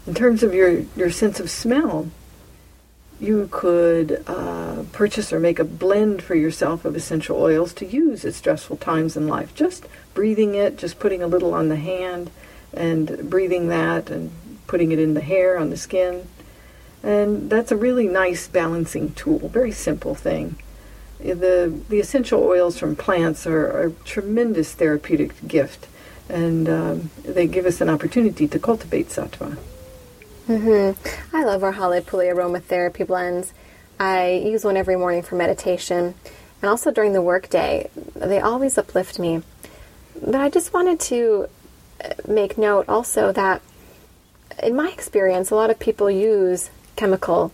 In 0.06 0.14
terms 0.14 0.42
of 0.42 0.54
your, 0.54 0.80
your 0.96 1.10
sense 1.10 1.40
of 1.40 1.50
smell, 1.50 2.10
you 3.20 3.48
could 3.50 4.24
uh, 4.26 4.82
purchase 4.92 5.32
or 5.32 5.38
make 5.38 5.58
a 5.58 5.64
blend 5.64 6.22
for 6.22 6.34
yourself 6.34 6.84
of 6.84 6.96
essential 6.96 7.36
oils 7.36 7.74
to 7.74 7.86
use 7.86 8.24
at 8.24 8.34
stressful 8.34 8.78
times 8.78 9.16
in 9.16 9.28
life. 9.28 9.54
Just 9.54 9.86
breathing 10.14 10.54
it, 10.54 10.78
just 10.78 10.98
putting 10.98 11.22
a 11.22 11.26
little 11.26 11.52
on 11.52 11.68
the 11.68 11.76
hand 11.76 12.30
and 12.72 13.28
breathing 13.28 13.68
that 13.68 14.10
and 14.10 14.30
putting 14.66 14.90
it 14.92 14.98
in 14.98 15.14
the 15.14 15.20
hair, 15.20 15.58
on 15.58 15.70
the 15.70 15.76
skin. 15.76 16.26
And 17.02 17.50
that's 17.50 17.72
a 17.72 17.76
really 17.76 18.08
nice 18.08 18.48
balancing 18.48 19.12
tool, 19.12 19.48
very 19.48 19.72
simple 19.72 20.14
thing. 20.14 20.56
The, 21.18 21.80
the 21.88 22.00
essential 22.00 22.42
oils 22.42 22.78
from 22.78 22.96
plants 22.96 23.46
are, 23.46 23.82
a 23.82 23.92
tremendous 24.04 24.72
therapeutic 24.72 25.46
gift, 25.46 25.86
and 26.28 26.68
um, 26.68 27.10
they 27.22 27.46
give 27.46 27.66
us 27.66 27.82
an 27.82 27.90
opportunity 27.90 28.48
to 28.48 28.58
cultivate 28.58 29.08
sattva. 29.08 29.58
Mm-hmm. 30.50 31.36
I 31.36 31.44
love 31.44 31.62
our 31.62 31.74
Halepule 31.74 32.34
aromatherapy 32.34 33.06
blends. 33.06 33.54
I 34.00 34.32
use 34.44 34.64
one 34.64 34.76
every 34.76 34.96
morning 34.96 35.22
for 35.22 35.36
meditation 35.36 36.12
and 36.60 36.68
also 36.68 36.90
during 36.90 37.12
the 37.12 37.22
workday. 37.22 37.88
They 38.16 38.40
always 38.40 38.76
uplift 38.76 39.20
me. 39.20 39.42
But 40.20 40.34
I 40.34 40.50
just 40.50 40.72
wanted 40.72 40.98
to 41.02 41.48
uh, 42.04 42.14
make 42.26 42.58
note 42.58 42.86
also 42.88 43.30
that 43.30 43.62
in 44.60 44.74
my 44.74 44.88
experience, 44.90 45.52
a 45.52 45.54
lot 45.54 45.70
of 45.70 45.78
people 45.78 46.10
use 46.10 46.68
chemical 46.96 47.52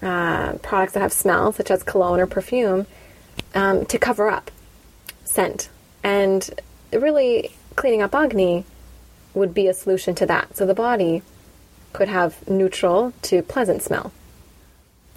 uh, 0.00 0.52
products 0.62 0.92
that 0.92 1.00
have 1.00 1.12
smell, 1.12 1.50
such 1.50 1.72
as 1.72 1.82
cologne 1.82 2.20
or 2.20 2.26
perfume, 2.28 2.86
um, 3.56 3.84
to 3.86 3.98
cover 3.98 4.30
up 4.30 4.52
scent. 5.24 5.70
And 6.04 6.48
really, 6.92 7.50
cleaning 7.74 8.00
up 8.00 8.14
Agni 8.14 8.64
would 9.34 9.52
be 9.52 9.66
a 9.66 9.74
solution 9.74 10.14
to 10.14 10.26
that. 10.26 10.56
So 10.56 10.66
the 10.66 10.72
body 10.72 11.22
could 11.92 12.08
have 12.08 12.46
neutral 12.48 13.12
to 13.22 13.42
pleasant 13.42 13.82
smell, 13.82 14.12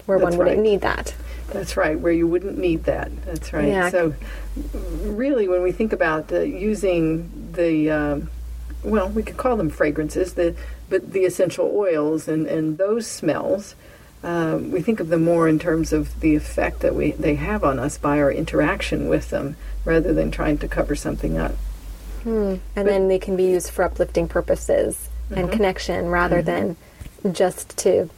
where 0.06 0.18
That's 0.18 0.30
one 0.30 0.38
wouldn't 0.38 0.58
right. 0.58 0.62
need 0.62 0.80
that. 0.82 1.14
That's 1.52 1.76
right, 1.76 1.98
where 1.98 2.12
you 2.12 2.26
wouldn't 2.26 2.58
need 2.58 2.84
that. 2.84 3.10
That's 3.24 3.52
right. 3.52 3.68
Yeah. 3.68 3.90
So, 3.90 4.14
really, 5.02 5.48
when 5.48 5.62
we 5.62 5.72
think 5.72 5.92
about 5.92 6.32
uh, 6.32 6.40
using 6.40 7.50
the, 7.52 7.90
um, 7.90 8.30
well, 8.82 9.08
we 9.10 9.22
could 9.22 9.36
call 9.36 9.56
them 9.56 9.68
fragrances, 9.68 10.34
the, 10.34 10.54
but 10.88 11.12
the 11.12 11.24
essential 11.24 11.70
oils 11.74 12.26
and, 12.26 12.46
and 12.46 12.78
those 12.78 13.06
smells, 13.06 13.74
um, 14.22 14.70
we 14.70 14.80
think 14.80 15.00
of 15.00 15.08
them 15.08 15.24
more 15.24 15.46
in 15.46 15.58
terms 15.58 15.92
of 15.92 16.20
the 16.20 16.36
effect 16.36 16.80
that 16.80 16.94
we 16.94 17.10
they 17.12 17.34
have 17.34 17.64
on 17.64 17.78
us 17.78 17.98
by 17.98 18.18
our 18.18 18.32
interaction 18.32 19.08
with 19.08 19.30
them, 19.30 19.56
rather 19.84 20.14
than 20.14 20.30
trying 20.30 20.58
to 20.58 20.68
cover 20.68 20.94
something 20.94 21.36
up. 21.36 21.56
And 22.76 22.88
then 22.88 23.08
they 23.08 23.18
can 23.18 23.36
be 23.36 23.44
used 23.44 23.70
for 23.70 23.84
uplifting 23.84 24.28
purposes 24.28 25.08
and 25.34 25.46
mm-hmm. 25.46 25.56
connection 25.56 26.08
rather 26.08 26.42
mm-hmm. 26.42 26.74
than 27.22 27.34
just 27.34 27.76
to 27.78 28.10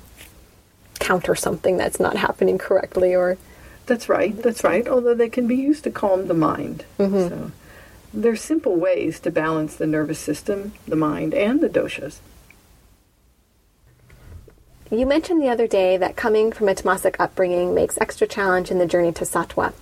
counter 0.99 1.35
something 1.35 1.77
that's 1.77 2.01
not 2.01 2.17
happening 2.17 2.59
correctly 2.59 3.15
or 3.15 3.37
That's 3.87 4.09
right. 4.09 4.35
That's 4.43 4.65
right. 4.65 4.89
Although 4.89 5.15
they 5.15 5.29
can 5.29 5.47
be 5.47 5.57
used 5.57 5.85
to 5.85 5.91
calm 5.91 6.27
the 6.27 6.35
mind. 6.35 6.85
Mm-hmm. 6.99 7.29
So 7.29 7.53
there's 8.13 8.41
simple 8.41 8.77
ways 8.77 9.21
to 9.21 9.31
balance 9.31 9.77
the 9.77 9.87
nervous 9.87 10.19
system, 10.19 10.73
the 10.87 10.97
mind, 10.97 11.35
and 11.35 11.61
the 11.61 11.69
doshas. 11.69 12.21
You 14.91 15.07
mentioned 15.07 15.43
the 15.43 15.49
other 15.49 15.67
day 15.67 15.97
that 15.97 16.15
coming 16.15 16.53
from 16.53 16.69
a 16.69 16.75
tamasic 16.75 17.17
upbringing 17.19 17.75
makes 17.75 17.99
extra 17.99 18.27
challenge 18.27 18.71
in 18.71 18.79
the 18.79 18.87
journey 18.87 19.13
to 19.13 19.25
sattva. 19.25 19.73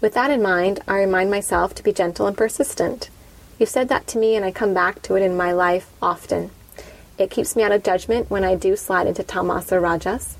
With 0.00 0.14
that 0.14 0.30
in 0.30 0.40
mind, 0.40 0.80
I 0.88 0.98
remind 0.98 1.30
myself 1.30 1.74
to 1.74 1.82
be 1.82 1.92
gentle 1.92 2.26
and 2.26 2.36
persistent. 2.36 3.10
You've 3.58 3.68
said 3.68 3.88
that 3.90 4.06
to 4.08 4.18
me, 4.18 4.36
and 4.36 4.44
I 4.44 4.52
come 4.52 4.72
back 4.72 5.02
to 5.02 5.16
it 5.16 5.22
in 5.22 5.36
my 5.36 5.52
life 5.52 5.90
often. 6.00 6.50
It 7.18 7.30
keeps 7.30 7.56
me 7.56 7.64
out 7.64 7.72
of 7.72 7.82
judgment 7.82 8.30
when 8.30 8.44
I 8.44 8.54
do 8.54 8.76
slide 8.76 9.08
into 9.08 9.24
tamas 9.24 9.72
or 9.72 9.80
rajas. 9.80 10.36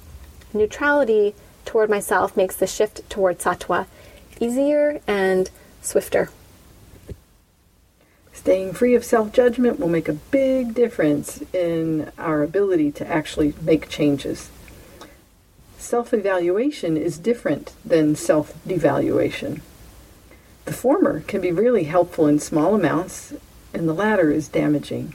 Neutrality 0.54 1.34
toward 1.64 1.90
myself 1.90 2.36
makes 2.36 2.56
the 2.56 2.68
shift 2.68 3.08
toward 3.10 3.38
sattva 3.40 3.86
easier 4.40 5.00
and 5.06 5.50
swifter. 5.82 6.30
Staying 8.32 8.72
free 8.74 8.94
of 8.94 9.04
self 9.04 9.32
judgment 9.32 9.80
will 9.80 9.88
make 9.88 10.08
a 10.08 10.12
big 10.12 10.72
difference 10.72 11.42
in 11.52 12.12
our 12.16 12.44
ability 12.44 12.92
to 12.92 13.06
actually 13.06 13.54
make 13.60 13.88
changes. 13.88 14.48
Self 15.76 16.14
evaluation 16.14 16.96
is 16.96 17.18
different 17.18 17.72
than 17.84 18.14
self 18.14 18.54
devaluation. 18.64 19.60
The 20.64 20.72
former 20.72 21.20
can 21.22 21.40
be 21.40 21.50
really 21.50 21.84
helpful 21.84 22.28
in 22.28 22.38
small 22.38 22.76
amounts, 22.76 23.34
and 23.74 23.88
the 23.88 23.94
latter 23.94 24.30
is 24.30 24.46
damaging. 24.46 25.14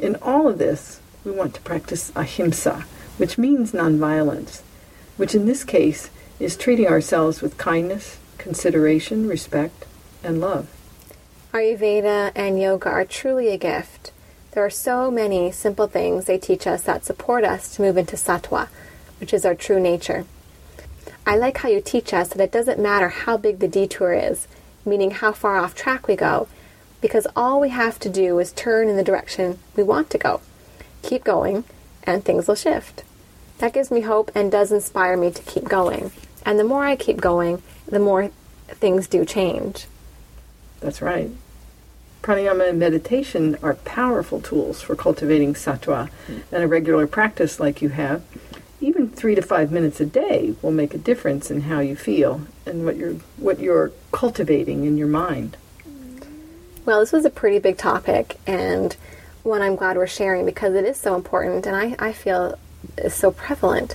In 0.00 0.16
all 0.22 0.48
of 0.48 0.56
this, 0.56 1.00
we 1.24 1.30
want 1.30 1.54
to 1.54 1.60
practice 1.60 2.10
ahimsa, 2.16 2.86
which 3.18 3.36
means 3.36 3.72
nonviolence, 3.72 4.62
which 5.18 5.34
in 5.34 5.44
this 5.44 5.62
case 5.62 6.08
is 6.38 6.56
treating 6.56 6.86
ourselves 6.86 7.42
with 7.42 7.58
kindness, 7.58 8.18
consideration, 8.38 9.28
respect, 9.28 9.84
and 10.24 10.40
love. 10.40 10.68
Ayurveda 11.52 12.32
and 12.34 12.58
yoga 12.58 12.88
are 12.88 13.04
truly 13.04 13.48
a 13.48 13.58
gift. 13.58 14.12
There 14.52 14.64
are 14.64 14.70
so 14.70 15.10
many 15.10 15.52
simple 15.52 15.86
things 15.86 16.24
they 16.24 16.38
teach 16.38 16.66
us 16.66 16.82
that 16.84 17.04
support 17.04 17.44
us 17.44 17.74
to 17.76 17.82
move 17.82 17.98
into 17.98 18.16
sattva, 18.16 18.68
which 19.18 19.34
is 19.34 19.44
our 19.44 19.54
true 19.54 19.78
nature. 19.78 20.24
I 21.26 21.36
like 21.36 21.58
how 21.58 21.68
you 21.68 21.82
teach 21.82 22.14
us 22.14 22.28
that 22.28 22.42
it 22.42 22.50
doesn't 22.50 22.80
matter 22.80 23.10
how 23.10 23.36
big 23.36 23.58
the 23.58 23.68
detour 23.68 24.14
is, 24.14 24.48
meaning 24.86 25.10
how 25.10 25.32
far 25.32 25.58
off 25.58 25.74
track 25.74 26.08
we 26.08 26.16
go, 26.16 26.48
because 27.00 27.26
all 27.34 27.60
we 27.60 27.70
have 27.70 27.98
to 28.00 28.08
do 28.08 28.38
is 28.38 28.52
turn 28.52 28.88
in 28.88 28.96
the 28.96 29.04
direction 29.04 29.58
we 29.76 29.82
want 29.82 30.10
to 30.10 30.18
go. 30.18 30.40
Keep 31.02 31.24
going, 31.24 31.64
and 32.04 32.24
things 32.24 32.46
will 32.46 32.54
shift. 32.54 33.04
That 33.58 33.72
gives 33.72 33.90
me 33.90 34.00
hope 34.00 34.30
and 34.34 34.50
does 34.50 34.72
inspire 34.72 35.16
me 35.16 35.30
to 35.30 35.42
keep 35.42 35.64
going. 35.64 36.12
And 36.44 36.58
the 36.58 36.64
more 36.64 36.84
I 36.84 36.96
keep 36.96 37.20
going, 37.20 37.62
the 37.86 37.98
more 37.98 38.30
things 38.68 39.06
do 39.06 39.24
change. 39.24 39.86
That's 40.80 41.02
right. 41.02 41.30
Pranayama 42.22 42.70
and 42.70 42.78
meditation 42.78 43.56
are 43.62 43.74
powerful 43.74 44.40
tools 44.40 44.82
for 44.82 44.94
cultivating 44.94 45.54
sattva, 45.54 46.10
and 46.52 46.62
a 46.62 46.68
regular 46.68 47.06
practice 47.06 47.58
like 47.58 47.80
you 47.80 47.90
have, 47.90 48.22
even 48.80 49.08
three 49.08 49.34
to 49.34 49.42
five 49.42 49.70
minutes 49.70 50.00
a 50.00 50.06
day, 50.06 50.54
will 50.62 50.70
make 50.70 50.94
a 50.94 50.98
difference 50.98 51.50
in 51.50 51.62
how 51.62 51.80
you 51.80 51.96
feel 51.96 52.42
and 52.66 52.84
what 52.84 52.96
you're 52.96 53.14
what 53.36 53.58
you're 53.58 53.92
cultivating 54.12 54.84
in 54.84 54.96
your 54.96 55.08
mind. 55.08 55.56
Well, 56.86 57.00
this 57.00 57.12
was 57.12 57.24
a 57.24 57.30
pretty 57.30 57.58
big 57.58 57.76
topic 57.76 58.38
and 58.46 58.96
one 59.42 59.62
I'm 59.62 59.76
glad 59.76 59.96
we're 59.96 60.06
sharing 60.06 60.44
because 60.46 60.74
it 60.74 60.84
is 60.84 60.98
so 60.98 61.14
important 61.14 61.66
and 61.66 61.76
I, 61.76 61.94
I 61.98 62.12
feel 62.12 62.58
is 62.96 63.14
so 63.14 63.30
prevalent. 63.30 63.94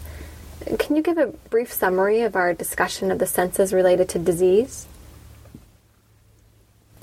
Can 0.79 0.95
you 0.95 1.01
give 1.01 1.17
a 1.17 1.27
brief 1.27 1.71
summary 1.71 2.21
of 2.21 2.35
our 2.35 2.53
discussion 2.53 3.11
of 3.11 3.19
the 3.19 3.25
senses 3.25 3.73
related 3.73 4.09
to 4.09 4.19
disease? 4.19 4.87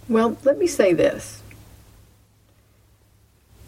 Well, 0.08 0.36
let 0.44 0.58
me 0.58 0.66
say 0.66 0.92
this. 0.92 1.42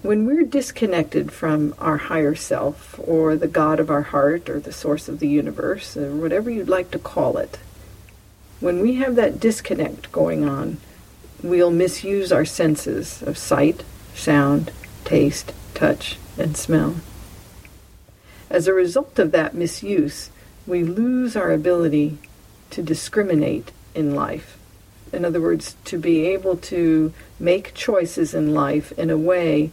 When 0.03 0.27
we're 0.27 0.45
disconnected 0.45 1.33
from 1.33 1.75
our 1.79 1.97
higher 1.97 2.35
self, 2.35 3.01
or 3.03 3.37
the 3.37 3.49
God 3.49 3.81
of 3.81 3.89
our 3.89 4.03
heart, 4.03 4.51
or 4.51 4.61
the 4.61 4.73
source 4.73 5.09
of 5.09 5.19
the 5.19 5.29
universe, 5.29 5.97
or 5.97 6.15
whatever 6.15 6.51
you'd 6.51 6.69
like 6.69 6.91
to 6.91 6.99
call 6.99 7.39
it, 7.39 7.59
when 8.61 8.81
we 8.81 8.97
have 8.97 9.17
that 9.17 9.41
disconnect 9.41 10.13
going 10.13 10.47
on, 10.47 10.77
we'll 11.45 11.71
misuse 11.71 12.33
our 12.33 12.47
senses 12.47 13.23
of 13.23 13.37
sight, 13.37 13.85
sound, 14.15 14.73
taste, 15.05 15.53
touch, 15.75 16.17
and 16.39 16.57
smell. 16.57 16.97
As 18.49 18.67
a 18.67 18.73
result 18.73 19.19
of 19.19 19.31
that 19.33 19.55
misuse, 19.55 20.31
we 20.67 20.83
lose 20.83 21.37
our 21.37 21.53
ability 21.53 22.17
to 22.71 22.83
discriminate 22.83 23.73
in 23.95 24.15
life. 24.15 24.57
In 25.13 25.25
other 25.25 25.41
words, 25.41 25.77
to 25.85 25.99
be 25.99 26.27
able 26.27 26.57
to 26.57 27.13
make 27.39 27.75
choices 27.75 28.33
in 28.33 28.55
life 28.55 28.91
in 28.93 29.11
a 29.11 29.19
way 29.19 29.71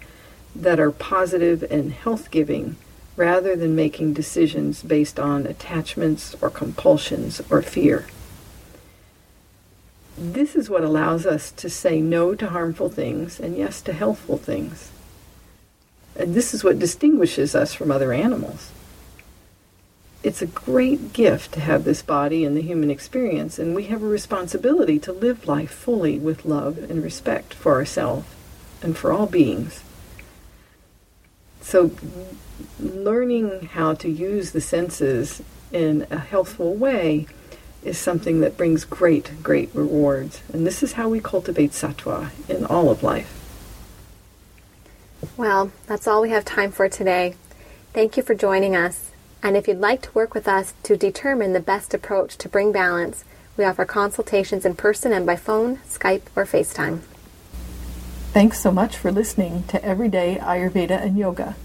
that 0.54 0.80
are 0.80 0.92
positive 0.92 1.64
and 1.72 1.94
health 1.94 2.30
giving 2.32 2.76
rather 3.16 3.56
than 3.56 3.76
making 3.76 4.14
decisions 4.14 4.84
based 4.84 5.20
on 5.20 5.48
attachments 5.48 6.36
or 6.42 6.50
compulsions 6.50 7.42
or 7.50 7.62
fear. 7.62 8.06
This 10.18 10.56
is 10.56 10.70
what 10.70 10.84
allows 10.84 11.26
us 11.26 11.52
to 11.54 11.70
say 11.70 12.02
no 12.02 12.36
to 12.36 12.50
harmful 12.50 12.90
things 12.90 13.40
and 13.40 13.58
yes 13.58 13.82
to 13.82 13.94
healthful 13.94 14.38
things. 14.38 14.92
And 16.16 16.36
this 16.36 16.54
is 16.54 16.64
what 16.64 16.80
distinguishes 16.80 17.56
us 17.56 17.74
from 17.74 17.92
other 17.92 18.12
animals. 18.12 18.72
It's 20.24 20.42
a 20.42 20.48
great 20.48 21.14
gift 21.14 21.54
to 21.54 21.62
have 21.62 21.84
this 21.84 22.04
body 22.04 22.46
and 22.46 22.56
the 22.56 22.62
human 22.62 22.92
experience, 22.92 23.58
and 23.58 23.74
we 23.74 23.86
have 23.86 24.04
a 24.04 24.08
responsibility 24.08 25.00
to 25.00 25.12
live 25.12 25.48
life 25.48 25.72
fully 25.72 26.20
with 26.20 26.46
love 26.46 26.78
and 26.78 27.04
respect 27.04 27.54
for 27.54 27.74
ourselves 27.74 28.28
and 28.84 28.96
for 28.96 29.12
all 29.12 29.26
beings. 29.26 29.84
So, 31.62 31.92
learning 32.80 33.70
how 33.74 33.94
to 33.96 34.10
use 34.10 34.52
the 34.52 34.62
senses 34.62 35.42
in 35.72 36.06
a 36.12 36.20
healthful 36.20 36.76
way 36.76 37.26
is 37.84 37.98
something 37.98 38.42
that 38.42 38.58
brings 38.58 38.86
great, 38.86 39.42
great 39.42 39.70
rewards. 39.74 40.42
And 40.54 40.66
this 40.66 40.84
is 40.84 40.94
how 40.94 41.10
we 41.10 41.20
cultivate 41.20 41.72
sattva 41.72 42.30
in 42.50 42.66
all 42.66 42.90
of 42.90 43.04
life. 43.04 43.38
Well, 45.38 45.72
that's 45.88 46.08
all 46.08 46.22
we 46.22 46.30
have 46.30 46.46
time 46.46 46.72
for 46.72 46.90
today. 46.90 47.36
Thank 47.94 48.18
you 48.18 48.24
for 48.24 48.36
joining 48.36 48.76
us. 48.76 49.12
And 49.44 49.58
if 49.58 49.68
you'd 49.68 49.80
like 49.80 50.02
to 50.04 50.12
work 50.12 50.34
with 50.34 50.48
us 50.48 50.74
to 50.84 50.96
determine 50.96 51.54
the 51.54 51.60
best 51.60 51.94
approach 51.94 52.38
to 52.38 52.50
bring 52.50 52.72
balance, 52.72 53.24
we 53.58 53.66
offer 53.66 53.86
consultations 53.86 54.66
in 54.66 54.76
person 54.76 55.12
and 55.12 55.26
by 55.26 55.36
phone, 55.36 55.78
Skype, 55.88 56.24
or 56.36 56.46
FaceTime. 56.46 57.02
Thanks 58.34 58.60
so 58.60 58.72
much 58.72 58.96
for 58.98 59.12
listening 59.12 59.64
to 59.64 59.84
Everyday 59.84 60.38
Ayurveda 60.38 61.04
and 61.04 61.18
Yoga. 61.18 61.56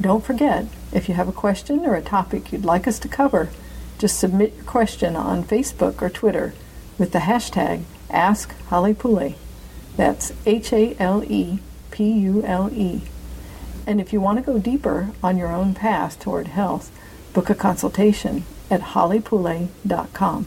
Don't 0.00 0.24
forget, 0.24 0.66
if 0.92 1.08
you 1.08 1.14
have 1.14 1.28
a 1.28 1.32
question 1.32 1.84
or 1.84 1.94
a 1.94 2.02
topic 2.02 2.52
you'd 2.52 2.64
like 2.64 2.86
us 2.86 2.98
to 3.00 3.08
cover, 3.08 3.50
just 3.98 4.18
submit 4.18 4.54
your 4.54 4.64
question 4.64 5.16
on 5.16 5.44
Facebook 5.44 6.02
or 6.02 6.10
Twitter 6.10 6.54
with 6.98 7.12
the 7.12 7.20
hashtag 7.20 7.84
AskHalepule. 8.10 9.34
That's 9.96 10.32
H 10.44 10.72
A 10.72 10.96
L 10.98 11.24
E 11.24 11.60
P 11.90 12.12
U 12.12 12.42
L 12.44 12.70
E. 12.72 13.02
And 13.86 14.00
if 14.00 14.12
you 14.12 14.20
want 14.20 14.38
to 14.38 14.42
go 14.52 14.58
deeper 14.58 15.10
on 15.22 15.36
your 15.36 15.52
own 15.52 15.74
path 15.74 16.18
toward 16.18 16.48
health, 16.48 16.90
book 17.32 17.48
a 17.48 17.54
consultation 17.54 18.44
at 18.70 18.80
halepule.com. 18.80 20.46